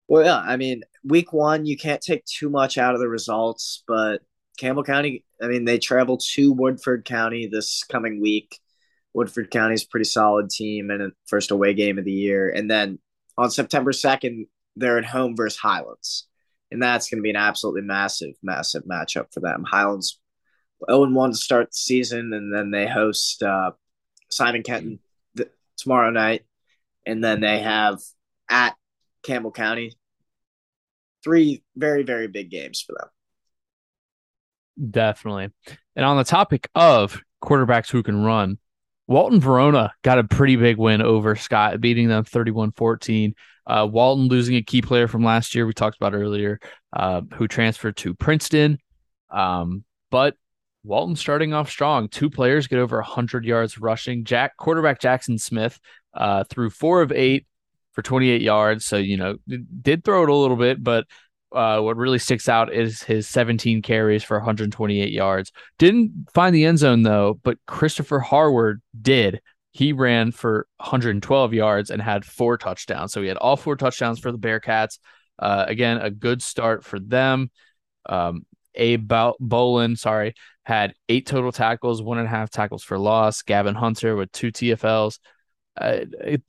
well, 0.07 0.23
yeah, 0.23 0.37
I 0.37 0.57
mean, 0.57 0.83
week 1.03 1.33
one, 1.33 1.65
you 1.65 1.77
can't 1.77 2.01
take 2.01 2.25
too 2.25 2.49
much 2.49 2.77
out 2.77 2.95
of 2.95 2.99
the 2.99 3.07
results, 3.07 3.83
but 3.87 4.21
Campbell 4.57 4.83
County, 4.83 5.25
I 5.41 5.47
mean, 5.47 5.65
they 5.65 5.79
travel 5.79 6.17
to 6.33 6.53
Woodford 6.53 7.05
County 7.05 7.47
this 7.47 7.83
coming 7.83 8.21
week. 8.21 8.59
Woodford 9.13 9.51
County 9.51 9.75
is 9.75 9.83
a 9.83 9.87
pretty 9.87 10.05
solid 10.05 10.49
team 10.49 10.89
and 10.89 11.11
first 11.27 11.51
away 11.51 11.73
game 11.73 11.99
of 11.99 12.05
the 12.05 12.11
year. 12.11 12.49
And 12.49 12.69
then 12.69 12.99
on 13.37 13.51
September 13.51 13.91
2nd, 13.91 14.47
they're 14.75 14.97
at 14.97 15.05
home 15.05 15.35
versus 15.35 15.59
Highlands, 15.59 16.27
and 16.71 16.81
that's 16.81 17.09
going 17.09 17.19
to 17.19 17.23
be 17.23 17.29
an 17.29 17.35
absolutely 17.35 17.81
massive, 17.81 18.33
massive 18.41 18.83
matchup 18.85 19.31
for 19.31 19.39
them. 19.39 19.63
Highlands 19.63 20.19
0 20.89 21.11
1 21.11 21.31
to 21.31 21.37
start 21.37 21.67
the 21.71 21.77
season, 21.77 22.33
and 22.33 22.53
then 22.53 22.71
they 22.71 22.87
host 22.87 23.43
uh, 23.43 23.71
Simon 24.29 24.63
Kenton 24.63 24.99
tomorrow 25.77 26.11
night, 26.11 26.43
and 27.05 27.23
then 27.23 27.41
they 27.41 27.59
have 27.59 27.99
at 28.49 28.75
Campbell 29.23 29.51
County. 29.51 29.93
Three 31.23 31.63
very, 31.75 32.03
very 32.03 32.27
big 32.27 32.49
games 32.49 32.81
for 32.81 32.95
them. 32.99 34.91
Definitely. 34.91 35.49
And 35.95 36.05
on 36.05 36.17
the 36.17 36.23
topic 36.23 36.67
of 36.75 37.21
quarterbacks 37.41 37.89
who 37.89 38.03
can 38.03 38.23
run, 38.23 38.57
Walton 39.07 39.39
Verona 39.39 39.93
got 40.03 40.19
a 40.19 40.23
pretty 40.23 40.55
big 40.55 40.77
win 40.77 41.01
over 41.01 41.35
Scott, 41.35 41.79
beating 41.81 42.07
them 42.07 42.23
31 42.23 42.71
14. 42.71 43.35
Uh, 43.65 43.87
Walton 43.89 44.27
losing 44.27 44.55
a 44.55 44.61
key 44.61 44.81
player 44.81 45.07
from 45.07 45.23
last 45.23 45.55
year, 45.55 45.65
we 45.65 45.73
talked 45.73 45.95
about 45.95 46.13
earlier, 46.13 46.59
uh, 46.93 47.21
who 47.35 47.47
transferred 47.47 47.95
to 47.97 48.13
Princeton. 48.13 48.77
Um, 49.29 49.83
but 50.11 50.35
Walton 50.83 51.15
starting 51.15 51.53
off 51.53 51.69
strong. 51.69 52.09
Two 52.09 52.29
players 52.29 52.67
get 52.67 52.79
over 52.79 52.97
100 52.97 53.45
yards 53.45 53.77
rushing. 53.77 54.25
Jack 54.25 54.57
quarterback 54.57 54.99
Jackson 54.99 55.37
Smith 55.37 55.79
uh, 56.13 56.43
threw 56.45 56.69
four 56.69 57.01
of 57.01 57.11
eight 57.11 57.45
for 57.93 58.01
28 58.01 58.41
yards. 58.41 58.85
So, 58.85 58.97
you 58.97 59.17
know, 59.17 59.37
did 59.81 60.03
throw 60.03 60.23
it 60.23 60.29
a 60.29 60.35
little 60.35 60.57
bit, 60.57 60.83
but 60.83 61.05
uh, 61.53 61.79
what 61.79 61.97
really 61.97 62.19
sticks 62.19 62.49
out 62.49 62.73
is 62.73 63.03
his 63.03 63.27
17 63.29 63.81
carries 63.81 64.23
for 64.23 64.37
128 64.37 65.11
yards. 65.11 65.51
Didn't 65.77 66.27
find 66.33 66.53
the 66.53 66.65
end 66.65 66.79
zone 66.79 67.03
though, 67.03 67.39
but 67.43 67.59
Christopher 67.67 68.19
Harward 68.19 68.81
did. 68.99 69.41
He 69.71 69.93
ran 69.93 70.31
for 70.31 70.67
112 70.77 71.53
yards 71.53 71.89
and 71.89 72.01
had 72.01 72.25
four 72.25 72.57
touchdowns. 72.57 73.11
So 73.13 73.21
he 73.21 73.27
had 73.27 73.37
all 73.37 73.55
four 73.55 73.75
touchdowns 73.75 74.19
for 74.19 74.31
the 74.31 74.37
Bearcats. 74.37 74.99
Uh, 75.39 75.65
again, 75.67 75.97
a 75.97 76.11
good 76.11 76.41
start 76.41 76.83
for 76.83 76.99
them. 76.99 77.49
Um, 78.07 78.45
Abe 78.75 79.11
Bolin, 79.41 79.97
sorry, 79.97 80.33
had 80.63 80.93
eight 81.09 81.25
total 81.25 81.51
tackles, 81.51 82.01
one 82.01 82.17
and 82.17 82.27
a 82.27 82.29
half 82.29 82.49
tackles 82.49 82.83
for 82.83 82.97
loss. 82.97 83.41
Gavin 83.41 83.75
Hunter 83.75 84.15
with 84.15 84.31
two 84.31 84.51
TFLs 84.51 85.19
uh, 85.77 85.99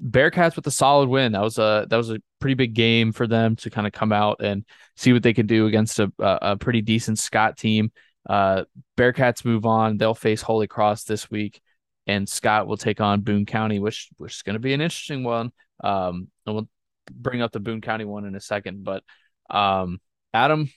Bearcats 0.03 0.57
with 0.57 0.67
a 0.67 0.71
solid 0.71 1.09
win. 1.09 1.33
That 1.33 1.43
was 1.43 1.59
a 1.59 1.87
that 1.89 1.97
was 1.97 2.11
a 2.11 2.21
pretty 2.41 2.55
big 2.55 2.75
game 2.75 3.13
for 3.13 3.27
them 3.27 3.57
to 3.57 3.71
kind 3.71 3.87
of 3.87 3.93
come 3.93 4.13
out 4.13 4.41
and 4.43 4.65
see 4.97 5.13
what 5.13 5.23
they 5.23 5.33
could 5.33 5.47
do 5.47 5.67
against 5.67 5.99
a 5.99 6.13
a 6.19 6.57
pretty 6.57 6.83
decent 6.83 7.19
Scott 7.19 7.57
team. 7.57 7.91
Uh, 8.29 8.65
Bearcats 8.97 9.45
move 9.45 9.67
on. 9.67 9.97
They'll 9.97 10.15
face 10.15 10.43
Holy 10.43 10.67
Cross 10.67 11.05
this 11.05 11.31
week, 11.31 11.61
and 12.07 12.29
Scott 12.29 12.67
will 12.67 12.77
take 12.77 13.01
on 13.01 13.23
Boone 13.23 13.47
County, 13.47 13.79
which 13.79 14.11
which 14.19 14.35
is 14.37 14.43
going 14.43 14.55
to 14.55 14.61
be 14.61 14.75
an 14.75 14.81
interesting 14.81 15.25
one. 15.25 15.53
Um, 15.83 16.29
and 16.47 16.55
we'll 16.55 16.69
bring 17.11 17.43
up 17.43 17.53
the 17.53 17.61
Boone 17.61 17.81
County 17.81 18.05
one 18.05 18.27
in 18.27 18.35
a 18.35 18.41
second. 18.41 18.85
But 18.85 19.05
um, 19.49 20.01
Adam 20.35 20.71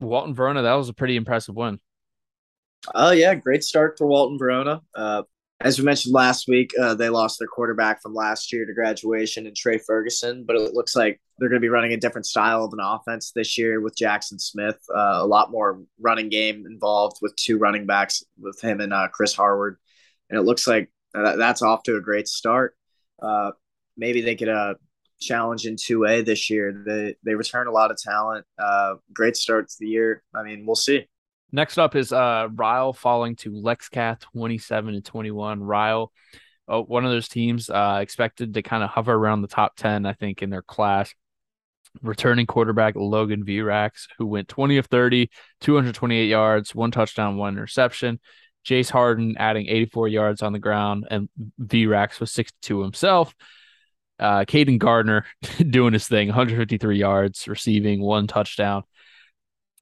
Walton 0.00 0.34
Verona, 0.34 0.62
that 0.62 0.74
was 0.74 0.88
a 0.88 0.94
pretty 0.94 1.16
impressive 1.16 1.54
win. 1.54 1.78
Oh 2.94 3.10
yeah, 3.10 3.34
great 3.34 3.62
start 3.62 3.98
for 3.98 4.06
Walton 4.06 4.38
Verona. 4.38 4.80
Uh, 4.94 5.22
as 5.60 5.78
we 5.78 5.84
mentioned 5.84 6.14
last 6.14 6.48
week, 6.48 6.70
uh, 6.80 6.94
they 6.94 7.10
lost 7.10 7.38
their 7.38 7.48
quarterback 7.48 8.00
from 8.00 8.14
last 8.14 8.50
year 8.50 8.64
to 8.64 8.72
graduation 8.72 9.46
and 9.46 9.54
Trey 9.54 9.76
Ferguson, 9.76 10.44
but 10.46 10.56
it 10.56 10.72
looks 10.72 10.96
like 10.96 11.20
they're 11.38 11.50
going 11.50 11.60
to 11.60 11.64
be 11.64 11.68
running 11.68 11.92
a 11.92 11.98
different 11.98 12.24
style 12.24 12.64
of 12.64 12.72
an 12.72 12.80
offense 12.80 13.32
this 13.32 13.58
year 13.58 13.80
with 13.80 13.96
Jackson 13.96 14.38
Smith. 14.38 14.78
Uh, 14.88 15.18
a 15.20 15.26
lot 15.26 15.50
more 15.50 15.82
running 16.00 16.30
game 16.30 16.64
involved 16.66 17.18
with 17.20 17.36
two 17.36 17.58
running 17.58 17.84
backs 17.84 18.24
with 18.38 18.58
him 18.62 18.80
and 18.80 18.94
uh, 18.94 19.08
Chris 19.12 19.34
Harward, 19.34 19.76
and 20.30 20.38
it 20.38 20.42
looks 20.42 20.66
like 20.66 20.90
that's 21.12 21.60
off 21.60 21.82
to 21.82 21.96
a 21.96 22.00
great 22.00 22.26
start. 22.26 22.74
Uh, 23.20 23.50
maybe 23.98 24.22
they 24.22 24.36
could 24.36 24.48
uh, 24.48 24.74
challenge 25.20 25.66
in 25.66 25.76
two 25.76 26.04
A 26.04 26.22
this 26.22 26.50
year. 26.50 26.72
They 26.86 27.16
they 27.24 27.34
return 27.34 27.66
a 27.66 27.72
lot 27.72 27.90
of 27.90 27.96
talent. 27.98 28.46
Uh, 28.58 28.94
great 29.12 29.36
start 29.36 29.68
to 29.68 29.76
the 29.78 29.88
year. 29.88 30.22
I 30.34 30.42
mean, 30.42 30.66
we'll 30.66 30.76
see. 30.76 31.06
Next 31.52 31.78
up 31.78 31.96
is 31.96 32.12
uh 32.12 32.48
Ryle 32.52 32.92
falling 32.92 33.36
to 33.36 33.50
Lexcath 33.50 34.20
27 34.20 34.94
to 34.94 35.00
21. 35.00 35.62
Ryle, 35.62 36.12
oh, 36.68 36.82
one 36.82 37.04
of 37.04 37.10
those 37.10 37.28
teams 37.28 37.68
uh, 37.68 37.98
expected 38.00 38.54
to 38.54 38.62
kind 38.62 38.82
of 38.82 38.90
hover 38.90 39.12
around 39.12 39.42
the 39.42 39.48
top 39.48 39.76
10, 39.76 40.06
I 40.06 40.12
think, 40.14 40.42
in 40.42 40.50
their 40.50 40.62
class. 40.62 41.12
Returning 42.02 42.46
quarterback 42.46 42.94
Logan 42.94 43.44
Vrax, 43.44 44.06
who 44.16 44.26
went 44.26 44.46
20 44.46 44.76
of 44.76 44.86
30, 44.86 45.28
228 45.60 46.26
yards, 46.26 46.72
one 46.72 46.92
touchdown, 46.92 47.36
one 47.36 47.54
interception. 47.54 48.20
Jace 48.64 48.90
Harden 48.90 49.36
adding 49.38 49.66
84 49.66 50.08
yards 50.08 50.42
on 50.42 50.52
the 50.52 50.58
ground, 50.58 51.08
and 51.10 51.28
Vrax 51.60 52.20
was 52.20 52.30
62 52.30 52.82
himself. 52.82 53.34
Uh, 54.20 54.44
Caden 54.44 54.78
Gardner 54.78 55.24
doing 55.70 55.92
his 55.94 56.06
thing, 56.06 56.28
153 56.28 56.98
yards, 56.98 57.48
receiving 57.48 58.00
one 58.00 58.26
touchdown. 58.26 58.84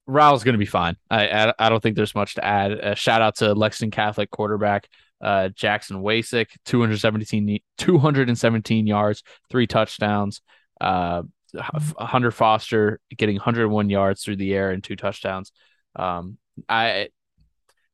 Ryle's 0.06 0.44
going 0.44 0.54
to 0.54 0.58
be 0.58 0.64
fine. 0.64 0.96
I, 1.10 1.28
I, 1.28 1.54
I 1.58 1.68
don't 1.68 1.82
think 1.82 1.96
there's 1.96 2.14
much 2.14 2.36
to 2.36 2.44
add. 2.44 2.72
Uh, 2.72 2.94
shout 2.94 3.20
out 3.20 3.36
to 3.36 3.52
Lexington 3.52 3.90
Catholic 3.90 4.30
quarterback 4.30 4.88
uh, 5.20 5.48
Jackson 5.48 5.98
Wasick, 6.02 6.48
217 6.64 7.60
217 7.76 8.86
yards, 8.86 9.22
three 9.50 9.66
touchdowns. 9.66 10.40
Uh, 10.80 11.22
Hunter 11.56 12.30
Foster 12.30 13.00
getting 13.16 13.36
101 13.36 13.90
yards 13.90 14.22
through 14.22 14.36
the 14.36 14.54
air 14.54 14.70
and 14.70 14.84
two 14.84 14.96
touchdowns. 14.96 15.52
Um, 15.96 16.38
I 16.68 17.08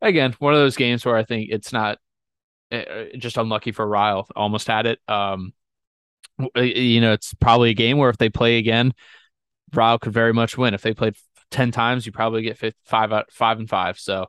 again 0.02 0.34
one 0.38 0.54
of 0.54 0.60
those 0.60 0.76
games 0.76 1.04
where 1.04 1.16
I 1.16 1.24
think 1.24 1.48
it's 1.50 1.72
not 1.72 1.98
uh, 2.72 3.04
just 3.16 3.38
unlucky 3.38 3.72
for 3.72 3.86
Ryle. 3.86 4.26
Almost 4.34 4.66
had 4.66 4.86
it. 4.86 4.98
Um, 5.08 5.52
you 6.56 7.00
know, 7.00 7.12
it's 7.12 7.34
probably 7.34 7.70
a 7.70 7.74
game 7.74 7.98
where 7.98 8.10
if 8.10 8.18
they 8.18 8.28
play 8.28 8.58
again, 8.58 8.92
Ryle 9.72 9.98
could 9.98 10.12
very 10.12 10.32
much 10.32 10.56
win. 10.56 10.74
If 10.74 10.82
they 10.82 10.94
played 10.94 11.14
10 11.50 11.70
times, 11.70 12.06
you 12.06 12.12
probably 12.12 12.42
get 12.42 12.74
five, 12.84 13.12
out 13.12 13.30
five 13.32 13.58
and 13.58 13.68
five. 13.68 13.98
So, 13.98 14.26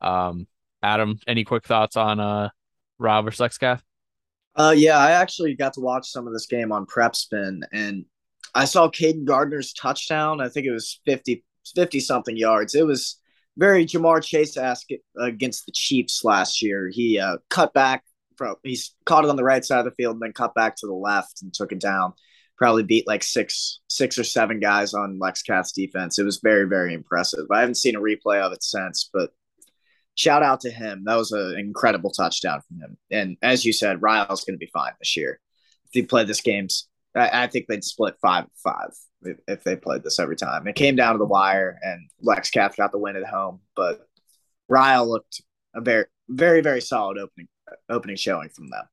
um, 0.00 0.46
Adam, 0.82 1.18
any 1.26 1.44
quick 1.44 1.64
thoughts 1.64 1.96
on 1.96 2.20
uh, 2.20 2.50
Rob 2.98 3.26
or 3.26 3.30
Lexcath? 3.30 3.80
Uh, 4.54 4.74
yeah, 4.76 4.98
I 4.98 5.12
actually 5.12 5.54
got 5.54 5.74
to 5.74 5.80
watch 5.80 6.10
some 6.10 6.26
of 6.26 6.32
this 6.32 6.46
game 6.46 6.72
on 6.72 6.86
Prep 6.86 7.14
Spin, 7.14 7.62
and 7.72 8.06
I 8.54 8.64
saw 8.64 8.88
Caden 8.88 9.24
Gardner's 9.24 9.74
touchdown. 9.74 10.40
I 10.40 10.48
think 10.48 10.66
it 10.66 10.72
was 10.72 11.00
50, 11.04 11.44
50 11.74 12.00
something 12.00 12.36
yards. 12.36 12.74
It 12.74 12.86
was 12.86 13.18
very 13.58 13.84
Ja'Marr 13.84 14.22
Chase 14.22 14.56
ask 14.56 14.86
against 15.18 15.66
the 15.66 15.72
Chiefs 15.72 16.24
last 16.24 16.62
year. 16.62 16.88
He 16.90 17.18
uh, 17.18 17.36
cut 17.50 17.74
back 17.74 18.04
he's 18.62 18.94
caught 19.04 19.24
it 19.24 19.30
on 19.30 19.36
the 19.36 19.44
right 19.44 19.64
side 19.64 19.80
of 19.80 19.84
the 19.84 19.90
field 19.92 20.14
and 20.14 20.22
then 20.22 20.32
cut 20.32 20.54
back 20.54 20.76
to 20.76 20.86
the 20.86 20.94
left 20.94 21.42
and 21.42 21.52
took 21.52 21.72
it 21.72 21.80
down 21.80 22.12
probably 22.56 22.82
beat 22.82 23.06
like 23.06 23.22
six 23.22 23.80
six 23.88 24.18
or 24.18 24.24
seven 24.24 24.60
guys 24.60 24.94
on 24.94 25.18
Lexcath's 25.20 25.72
defense. 25.72 26.18
It 26.18 26.24
was 26.24 26.40
very 26.42 26.66
very 26.66 26.94
impressive. 26.94 27.46
I 27.50 27.60
haven't 27.60 27.76
seen 27.76 27.96
a 27.96 28.00
replay 28.00 28.40
of 28.40 28.52
it 28.52 28.62
since, 28.62 29.08
but 29.12 29.30
shout 30.14 30.42
out 30.42 30.60
to 30.60 30.70
him. 30.70 31.04
That 31.04 31.16
was 31.16 31.32
an 31.32 31.58
incredible 31.58 32.10
touchdown 32.10 32.62
from 32.66 32.80
him. 32.80 32.96
And 33.10 33.36
as 33.42 33.64
you 33.64 33.72
said, 33.72 34.02
Ryle's 34.02 34.44
going 34.44 34.54
to 34.54 34.64
be 34.64 34.70
fine 34.72 34.92
this 34.98 35.16
year. 35.16 35.40
If 35.84 35.90
he 35.92 36.02
played 36.02 36.26
this 36.26 36.40
games, 36.40 36.88
I, 37.14 37.44
I 37.44 37.46
think 37.46 37.66
they'd 37.66 37.84
split 37.84 38.16
five 38.20 38.46
five 38.62 38.90
if, 39.22 39.38
if, 39.46 39.64
they 39.64 39.76
played 39.76 40.02
this 40.02 40.18
every 40.18 40.36
time. 40.36 40.66
It 40.66 40.76
came 40.76 40.96
down 40.96 41.12
to 41.12 41.18
the 41.18 41.24
wire, 41.24 41.78
and 41.82 42.08
Lex 42.20 42.50
Lexcath 42.50 42.76
got 42.76 42.92
the 42.92 42.98
win 42.98 43.16
at 43.16 43.26
home. 43.26 43.60
But 43.74 44.00
Ryle 44.68 45.08
looked 45.08 45.42
a 45.74 45.80
very 45.80 46.06
very 46.28 46.60
very 46.60 46.80
solid 46.80 47.18
opening 47.18 47.48
opening 47.88 48.16
showing 48.16 48.48
from 48.48 48.68
them. 48.68 48.84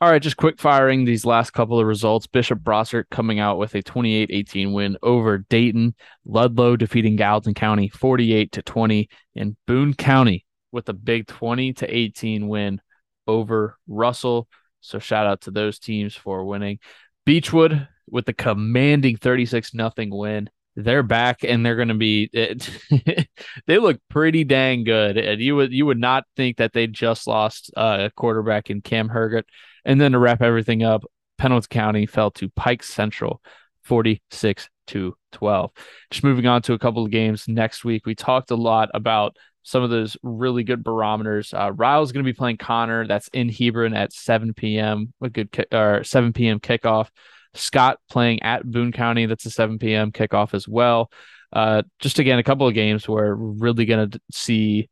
All 0.00 0.10
right, 0.10 0.20
just 0.20 0.36
quick 0.36 0.58
firing 0.58 1.04
these 1.04 1.24
last 1.24 1.52
couple 1.52 1.78
of 1.78 1.86
results. 1.86 2.26
Bishop 2.26 2.58
Brossart 2.58 3.04
coming 3.10 3.38
out 3.38 3.58
with 3.58 3.76
a 3.76 3.82
28-18 3.82 4.72
win 4.72 4.96
over 5.00 5.38
Dayton. 5.38 5.94
Ludlow 6.24 6.74
defeating 6.74 7.14
Gallatin 7.14 7.54
County 7.54 7.88
48 7.88 8.50
to 8.50 8.62
20, 8.62 9.08
and 9.36 9.56
Boone 9.68 9.94
County 9.94 10.44
with 10.72 10.88
a 10.88 10.92
big 10.92 11.28
20 11.28 11.74
to 11.74 11.96
18 11.96 12.48
win 12.48 12.80
over 13.28 13.78
Russell. 13.86 14.48
So 14.80 14.98
shout 14.98 15.28
out 15.28 15.42
to 15.42 15.52
those 15.52 15.78
teams 15.78 16.16
for 16.16 16.44
winning. 16.44 16.80
Beechwood 17.24 17.86
with 18.10 18.26
the 18.26 18.32
commanding 18.32 19.16
36 19.16 19.72
nothing 19.72 20.10
win. 20.10 20.50
They're 20.74 21.02
back 21.02 21.44
and 21.44 21.64
they're 21.64 21.76
going 21.76 21.88
to 21.88 21.94
be 21.94 22.30
it, 22.32 22.68
they 23.66 23.78
look 23.78 24.00
pretty 24.08 24.44
dang 24.44 24.84
good. 24.84 25.18
And 25.18 25.40
you 25.40 25.56
would 25.56 25.72
you 25.72 25.86
would 25.86 25.98
not 25.98 26.24
think 26.36 26.56
that 26.56 26.72
they 26.72 26.86
just 26.86 27.26
lost 27.26 27.70
uh, 27.76 28.08
a 28.08 28.10
quarterback 28.10 28.70
in 28.70 28.80
Cam 28.80 29.08
Herget 29.08 29.44
and 29.84 30.00
then 30.00 30.12
to 30.12 30.18
wrap 30.18 30.42
everything 30.42 30.82
up, 30.82 31.04
Pendleton 31.38 31.68
County 31.70 32.06
fell 32.06 32.30
to 32.32 32.48
Pike 32.50 32.82
Central 32.82 33.42
46 33.82 34.68
to 34.88 35.14
12. 35.32 35.70
Just 36.10 36.24
moving 36.24 36.46
on 36.46 36.62
to 36.62 36.72
a 36.74 36.78
couple 36.78 37.04
of 37.04 37.10
games 37.10 37.48
next 37.48 37.84
week. 37.84 38.06
We 38.06 38.14
talked 38.14 38.50
a 38.50 38.56
lot 38.56 38.90
about 38.94 39.36
some 39.64 39.82
of 39.82 39.90
those 39.90 40.16
really 40.22 40.64
good 40.64 40.82
barometers. 40.82 41.54
Uh, 41.54 41.72
Ryle's 41.72 42.12
going 42.12 42.24
to 42.24 42.28
be 42.28 42.36
playing 42.36 42.56
Conner. 42.56 43.06
That's 43.06 43.28
in 43.28 43.48
Hebron 43.48 43.94
at 43.94 44.12
7 44.12 44.54
p.m. 44.54 45.12
A 45.22 45.30
good 45.30 45.52
ki- 45.52 45.66
or 45.72 46.04
7 46.04 46.32
p.m. 46.32 46.60
kickoff. 46.60 47.08
Scott 47.54 47.98
playing 48.10 48.42
at 48.42 48.64
Boone 48.64 48.92
County. 48.92 49.26
That's 49.26 49.46
a 49.46 49.50
7 49.50 49.78
p.m. 49.78 50.12
kickoff 50.12 50.54
as 50.54 50.66
well. 50.66 51.10
Uh, 51.52 51.82
just 51.98 52.18
again, 52.18 52.38
a 52.38 52.42
couple 52.42 52.66
of 52.66 52.74
games 52.74 53.08
where 53.08 53.36
we're 53.36 53.52
really 53.52 53.84
going 53.84 54.10
to 54.10 54.20
see 54.30 54.88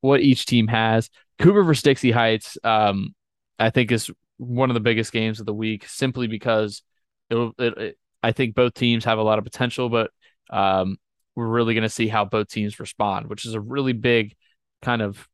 what 0.00 0.20
each 0.20 0.46
team 0.46 0.68
has. 0.68 1.10
Cooper 1.38 1.62
versus 1.62 1.82
Dixie 1.82 2.10
Heights. 2.10 2.56
Um, 2.64 3.14
I 3.58 3.70
think 3.70 3.92
is 3.92 4.10
one 4.38 4.70
of 4.70 4.74
the 4.74 4.80
biggest 4.80 5.12
games 5.12 5.40
of 5.40 5.46
the 5.46 5.54
week 5.54 5.88
simply 5.88 6.26
because 6.26 6.82
it, 7.30 7.52
it, 7.58 7.98
I 8.22 8.32
think 8.32 8.54
both 8.54 8.74
teams 8.74 9.04
have 9.04 9.18
a 9.18 9.22
lot 9.22 9.38
of 9.38 9.44
potential, 9.44 9.88
but 9.88 10.10
um, 10.50 10.96
we're 11.34 11.46
really 11.46 11.74
going 11.74 11.82
to 11.82 11.88
see 11.88 12.08
how 12.08 12.24
both 12.24 12.48
teams 12.48 12.80
respond, 12.80 13.28
which 13.28 13.44
is 13.44 13.54
a 13.54 13.60
really 13.60 13.92
big 13.92 14.34
kind 14.82 15.02
of 15.02 15.26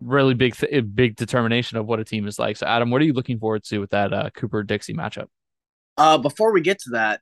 really 0.00 0.34
big 0.34 0.56
th- 0.56 0.84
big 0.94 1.16
determination 1.16 1.78
of 1.78 1.86
what 1.86 2.00
a 2.00 2.04
team 2.04 2.26
is 2.26 2.38
like. 2.38 2.56
So 2.56 2.66
Adam, 2.66 2.90
what 2.90 3.02
are 3.02 3.04
you 3.04 3.12
looking 3.12 3.38
forward 3.38 3.64
to 3.64 3.78
with 3.78 3.90
that 3.90 4.12
uh, 4.12 4.30
Cooper 4.30 4.62
Dixie 4.62 4.94
matchup? 4.94 5.26
Uh, 6.00 6.16
before 6.16 6.50
we 6.50 6.62
get 6.62 6.78
to 6.78 6.90
that, 6.92 7.20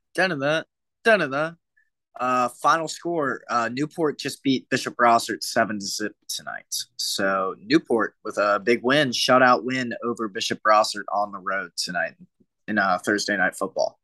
uh, 2.21 2.49
final 2.49 2.87
score: 2.87 3.43
uh, 3.51 3.69
Newport 3.73 4.21
just 4.21 4.41
beat 4.45 4.71
Bishop 4.71 4.95
Brossart 4.95 5.43
seven 5.43 5.81
to 5.81 5.85
zip 5.85 6.13
tonight. 6.29 6.77
So 6.97 7.57
Newport 7.61 8.15
with 8.23 8.39
a 8.39 8.61
big 8.63 8.85
win, 8.85 9.09
shutout 9.11 9.65
win 9.65 9.95
over 10.05 10.29
Bishop 10.29 10.61
Brossart 10.63 11.07
on 11.13 11.33
the 11.33 11.41
road 11.41 11.73
tonight 11.77 12.15
in 12.69 12.79
uh, 12.79 12.99
Thursday 13.05 13.37
night 13.37 13.57
football. 13.57 13.99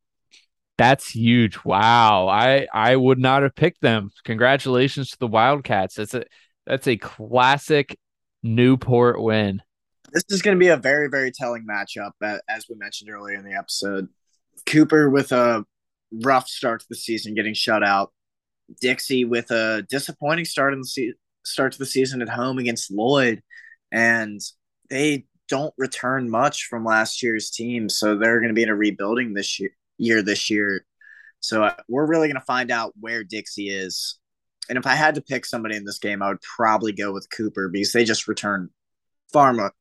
That's 0.76 1.08
huge. 1.08 1.64
Wow. 1.64 2.26
I 2.26 2.66
I 2.74 2.96
would 2.96 3.20
not 3.20 3.44
have 3.44 3.54
picked 3.54 3.80
them. 3.80 4.10
Congratulations 4.24 5.10
to 5.10 5.18
the 5.20 5.28
Wildcats. 5.28 5.94
That's 5.94 6.14
a 6.14 6.24
that's 6.66 6.88
a 6.88 6.96
classic 6.96 7.96
Newport 8.42 9.22
win. 9.22 9.62
This 10.12 10.24
is 10.30 10.42
going 10.42 10.56
to 10.56 10.60
be 10.60 10.70
a 10.70 10.76
very 10.76 11.08
very 11.08 11.30
telling 11.30 11.64
matchup 11.64 12.10
as 12.48 12.66
we 12.68 12.74
mentioned 12.74 13.08
earlier 13.08 13.36
in 13.36 13.44
the 13.44 13.54
episode. 13.54 14.08
Cooper 14.66 15.10
with 15.10 15.32
a 15.32 15.64
rough 16.22 16.48
start 16.48 16.80
to 16.80 16.86
the 16.88 16.96
season, 16.96 17.34
getting 17.34 17.54
shut 17.54 17.82
out. 17.82 18.12
Dixie 18.80 19.24
with 19.24 19.50
a 19.50 19.84
disappointing 19.90 20.44
start 20.44 20.72
in 20.72 20.80
the 20.80 20.86
se- 20.86 21.14
start 21.44 21.72
to 21.72 21.78
the 21.78 21.86
season 21.86 22.22
at 22.22 22.28
home 22.28 22.58
against 22.58 22.90
Lloyd, 22.90 23.42
and 23.92 24.40
they 24.90 25.26
don't 25.48 25.74
return 25.76 26.30
much 26.30 26.64
from 26.64 26.84
last 26.84 27.22
year's 27.22 27.50
team, 27.50 27.88
so 27.88 28.16
they're 28.16 28.40
going 28.40 28.48
to 28.48 28.54
be 28.54 28.62
in 28.62 28.70
a 28.70 28.74
rebuilding 28.74 29.34
this 29.34 29.60
year 29.60 29.70
year 29.98 30.22
this 30.22 30.50
year. 30.50 30.84
So 31.40 31.64
uh, 31.64 31.74
we're 31.88 32.06
really 32.06 32.28
going 32.28 32.40
to 32.40 32.46
find 32.46 32.70
out 32.70 32.94
where 32.98 33.22
Dixie 33.22 33.68
is. 33.68 34.18
And 34.68 34.78
if 34.78 34.86
I 34.86 34.94
had 34.94 35.14
to 35.16 35.20
pick 35.20 35.44
somebody 35.44 35.76
in 35.76 35.84
this 35.84 35.98
game, 35.98 36.22
I 36.22 36.28
would 36.28 36.40
probably 36.40 36.92
go 36.92 37.12
with 37.12 37.28
Cooper 37.30 37.68
because 37.68 37.92
they 37.92 38.04
just 38.04 38.26
return 38.28 38.70
far 39.32 39.52
more, 39.52 39.74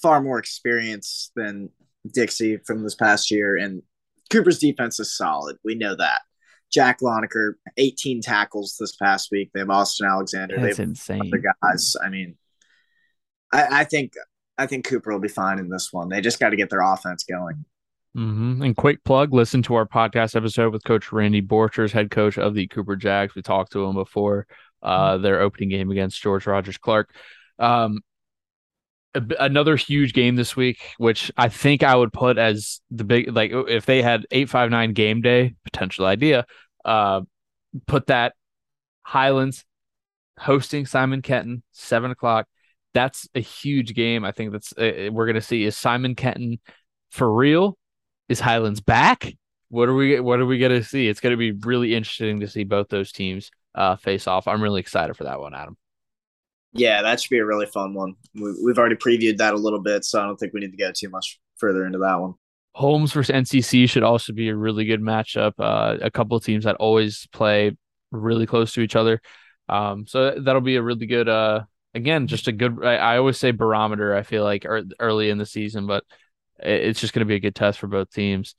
far 0.00 0.22
more 0.22 0.38
experience 0.38 1.30
than 1.36 1.68
Dixie 2.10 2.56
from 2.66 2.82
this 2.82 2.94
past 2.94 3.30
year. 3.30 3.56
And 3.56 3.82
Cooper's 4.30 4.58
defense 4.58 5.00
is 5.00 5.16
solid. 5.16 5.56
We 5.64 5.74
know 5.74 5.94
that. 5.96 6.22
Jack 6.72 7.00
Loneker, 7.00 7.54
18 7.76 8.22
tackles 8.22 8.76
this 8.78 8.94
past 8.96 9.30
week. 9.32 9.50
They 9.52 9.60
have 9.60 9.70
Austin 9.70 10.06
Alexander. 10.06 10.56
That's 10.56 10.76
they 10.76 10.82
have 10.82 10.90
insane. 10.90 11.20
Other 11.20 11.42
guys. 11.62 11.96
I 12.02 12.08
mean, 12.08 12.36
I, 13.52 13.80
I 13.80 13.84
think 13.84 14.14
I 14.56 14.66
think 14.66 14.86
Cooper 14.86 15.12
will 15.12 15.20
be 15.20 15.28
fine 15.28 15.58
in 15.58 15.68
this 15.68 15.92
one. 15.92 16.08
They 16.08 16.20
just 16.20 16.38
got 16.38 16.50
to 16.50 16.56
get 16.56 16.70
their 16.70 16.82
offense 16.82 17.24
going. 17.24 17.64
Mm-hmm. 18.16 18.62
And 18.62 18.76
quick 18.76 19.02
plug: 19.04 19.32
listen 19.32 19.62
to 19.62 19.74
our 19.74 19.86
podcast 19.86 20.36
episode 20.36 20.72
with 20.72 20.84
Coach 20.84 21.12
Randy 21.12 21.42
Borchers, 21.42 21.92
head 21.92 22.10
coach 22.10 22.38
of 22.38 22.54
the 22.54 22.66
Cooper 22.68 22.96
Jags. 22.96 23.34
We 23.34 23.42
talked 23.42 23.72
to 23.72 23.84
him 23.84 23.94
before 23.94 24.46
uh, 24.82 25.14
mm-hmm. 25.14 25.22
their 25.22 25.40
opening 25.40 25.70
game 25.70 25.90
against 25.90 26.22
George 26.22 26.46
Rogers 26.46 26.78
Clark. 26.78 27.14
Um, 27.58 27.98
a, 27.98 28.09
another 29.14 29.76
huge 29.76 30.12
game 30.12 30.36
this 30.36 30.56
week, 30.56 30.78
which 30.98 31.30
I 31.36 31.48
think 31.48 31.82
I 31.82 31.94
would 31.94 32.12
put 32.12 32.38
as 32.38 32.80
the 32.90 33.04
big 33.04 33.34
like 33.34 33.50
if 33.52 33.86
they 33.86 34.02
had 34.02 34.26
eight 34.30 34.48
five 34.48 34.70
nine 34.70 34.92
game 34.92 35.20
day 35.20 35.54
potential 35.64 36.06
idea. 36.06 36.46
Uh, 36.84 37.22
put 37.86 38.06
that 38.06 38.34
Highlands 39.02 39.64
hosting 40.38 40.86
Simon 40.86 41.22
Kenton 41.22 41.62
seven 41.72 42.10
o'clock. 42.10 42.46
That's 42.94 43.28
a 43.34 43.40
huge 43.40 43.94
game. 43.94 44.24
I 44.24 44.32
think 44.32 44.52
that's 44.52 44.72
uh, 44.72 45.10
we're 45.12 45.26
gonna 45.26 45.40
see 45.40 45.64
is 45.64 45.76
Simon 45.76 46.14
Kenton 46.14 46.58
for 47.10 47.32
real 47.32 47.76
is 48.28 48.40
Highlands 48.40 48.80
back? 48.80 49.32
What 49.68 49.88
are 49.88 49.94
we 49.94 50.20
what 50.20 50.40
are 50.40 50.46
we 50.46 50.58
gonna 50.58 50.82
see? 50.82 51.08
It's 51.08 51.20
gonna 51.20 51.36
be 51.36 51.52
really 51.52 51.94
interesting 51.94 52.40
to 52.40 52.48
see 52.48 52.64
both 52.64 52.88
those 52.88 53.12
teams 53.12 53.50
uh, 53.74 53.96
face 53.96 54.26
off. 54.26 54.48
I'm 54.48 54.62
really 54.62 54.80
excited 54.80 55.16
for 55.16 55.24
that 55.24 55.40
one, 55.40 55.54
Adam. 55.54 55.76
Yeah, 56.72 57.02
that 57.02 57.20
should 57.20 57.30
be 57.30 57.38
a 57.38 57.44
really 57.44 57.66
fun 57.66 57.94
one. 57.94 58.14
We've 58.34 58.78
already 58.78 58.94
previewed 58.94 59.38
that 59.38 59.54
a 59.54 59.58
little 59.58 59.80
bit, 59.80 60.04
so 60.04 60.20
I 60.20 60.26
don't 60.26 60.36
think 60.36 60.52
we 60.52 60.60
need 60.60 60.70
to 60.70 60.76
go 60.76 60.92
too 60.94 61.10
much 61.10 61.40
further 61.56 61.84
into 61.84 61.98
that 61.98 62.20
one. 62.20 62.34
Holmes 62.74 63.12
versus 63.12 63.34
NCC 63.34 63.90
should 63.90 64.04
also 64.04 64.32
be 64.32 64.48
a 64.48 64.56
really 64.56 64.84
good 64.84 65.00
matchup. 65.00 65.52
Uh, 65.58 65.96
a 66.00 66.10
couple 66.10 66.36
of 66.36 66.44
teams 66.44 66.64
that 66.64 66.76
always 66.76 67.26
play 67.32 67.76
really 68.12 68.46
close 68.46 68.72
to 68.74 68.80
each 68.80 68.94
other. 68.94 69.20
Um, 69.68 70.06
so 70.06 70.38
that'll 70.38 70.60
be 70.60 70.76
a 70.76 70.82
really 70.82 71.06
good, 71.06 71.28
uh, 71.28 71.62
again, 71.94 72.28
just 72.28 72.46
a 72.46 72.52
good, 72.52 72.84
I, 72.84 72.96
I 72.96 73.18
always 73.18 73.38
say 73.38 73.50
barometer, 73.50 74.14
I 74.14 74.22
feel 74.22 74.44
like 74.44 74.64
early 75.00 75.30
in 75.30 75.38
the 75.38 75.46
season, 75.46 75.86
but 75.86 76.04
it's 76.58 77.00
just 77.00 77.12
going 77.12 77.20
to 77.20 77.28
be 77.28 77.34
a 77.34 77.40
good 77.40 77.54
test 77.54 77.78
for 77.78 77.88
both 77.88 78.10
teams. 78.12 78.54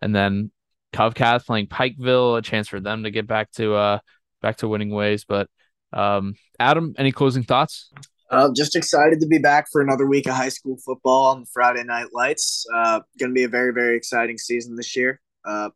And 0.00 0.14
then 0.14 0.50
Covcath 0.92 1.46
playing 1.46 1.66
Pikeville, 1.66 2.38
a 2.38 2.42
chance 2.42 2.68
for 2.68 2.80
them 2.80 3.04
to 3.04 3.10
get 3.10 3.26
back 3.26 3.50
to 3.52 3.74
uh 3.74 3.98
back 4.42 4.58
to 4.58 4.68
winning 4.68 4.90
ways. 4.90 5.24
But 5.24 5.48
um, 5.92 6.34
Adam, 6.58 6.94
any 6.98 7.12
closing 7.12 7.42
thoughts? 7.42 7.90
Uh, 8.30 8.48
just 8.54 8.74
excited 8.74 9.20
to 9.20 9.26
be 9.26 9.38
back 9.38 9.66
for 9.70 9.80
another 9.80 10.06
week 10.06 10.26
of 10.26 10.34
high 10.34 10.48
school 10.48 10.76
football 10.84 11.26
on 11.26 11.40
the 11.40 11.46
Friday 11.52 11.84
Night 11.84 12.08
Lights. 12.12 12.66
Uh, 12.74 13.00
going 13.18 13.30
to 13.30 13.34
be 13.34 13.44
a 13.44 13.48
very 13.48 13.72
very 13.72 13.96
exciting 13.96 14.36
season 14.36 14.74
this 14.74 14.96
year. 14.96 15.20
Uh, 15.44 15.70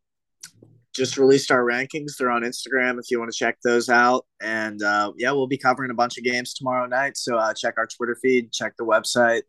just 0.93 1.17
released 1.17 1.53
our 1.53 1.65
rankings. 1.65 2.17
They're 2.19 2.31
on 2.31 2.43
Instagram 2.43 2.99
if 2.99 3.11
you 3.11 3.21
want 3.21 3.31
to 3.31 3.39
check 3.39 3.59
those 3.63 3.89
out. 3.89 4.27
And 4.43 4.83
uh, 4.83 5.13
yeah, 5.17 5.31
we'll 5.31 5.47
be 5.47 5.59
covering 5.59 5.93
a 5.93 5.95
bunch 5.95 6.19
of 6.19 6.25
games 6.25 6.53
tomorrow 6.53 6.87
night. 6.87 7.17
So 7.17 7.37
uh, 7.37 7.55
check 7.55 7.75
our 7.79 7.87
Twitter 7.87 8.17
feed, 8.21 8.53
check 8.53 8.75
the 8.77 8.85
website 8.85 9.43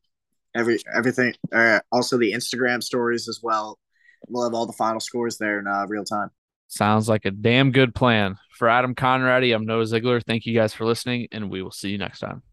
every 0.55 0.79
everything. 0.93 1.33
Uh, 1.51 1.79
also 1.91 2.17
the 2.17 2.33
Instagram 2.33 2.83
stories 2.83 3.27
as 3.27 3.39
well. 3.41 3.79
We'll 4.27 4.43
have 4.43 4.53
all 4.53 4.67
the 4.67 4.73
final 4.73 4.99
scores 4.99 5.37
there 5.37 5.59
in 5.59 5.67
uh, 5.67 5.85
real 5.87 6.03
time. 6.03 6.29
Sounds 6.71 7.09
like 7.09 7.25
a 7.25 7.31
damn 7.31 7.71
good 7.71 7.93
plan. 7.93 8.37
For 8.57 8.69
Adam 8.69 8.95
Conradi, 8.95 9.53
I'm 9.53 9.65
Noah 9.65 9.85
Ziegler. 9.85 10.21
Thank 10.21 10.45
you 10.45 10.55
guys 10.55 10.73
for 10.73 10.85
listening, 10.85 11.27
and 11.33 11.51
we 11.51 11.61
will 11.61 11.71
see 11.71 11.89
you 11.89 11.97
next 11.97 12.19
time. 12.19 12.43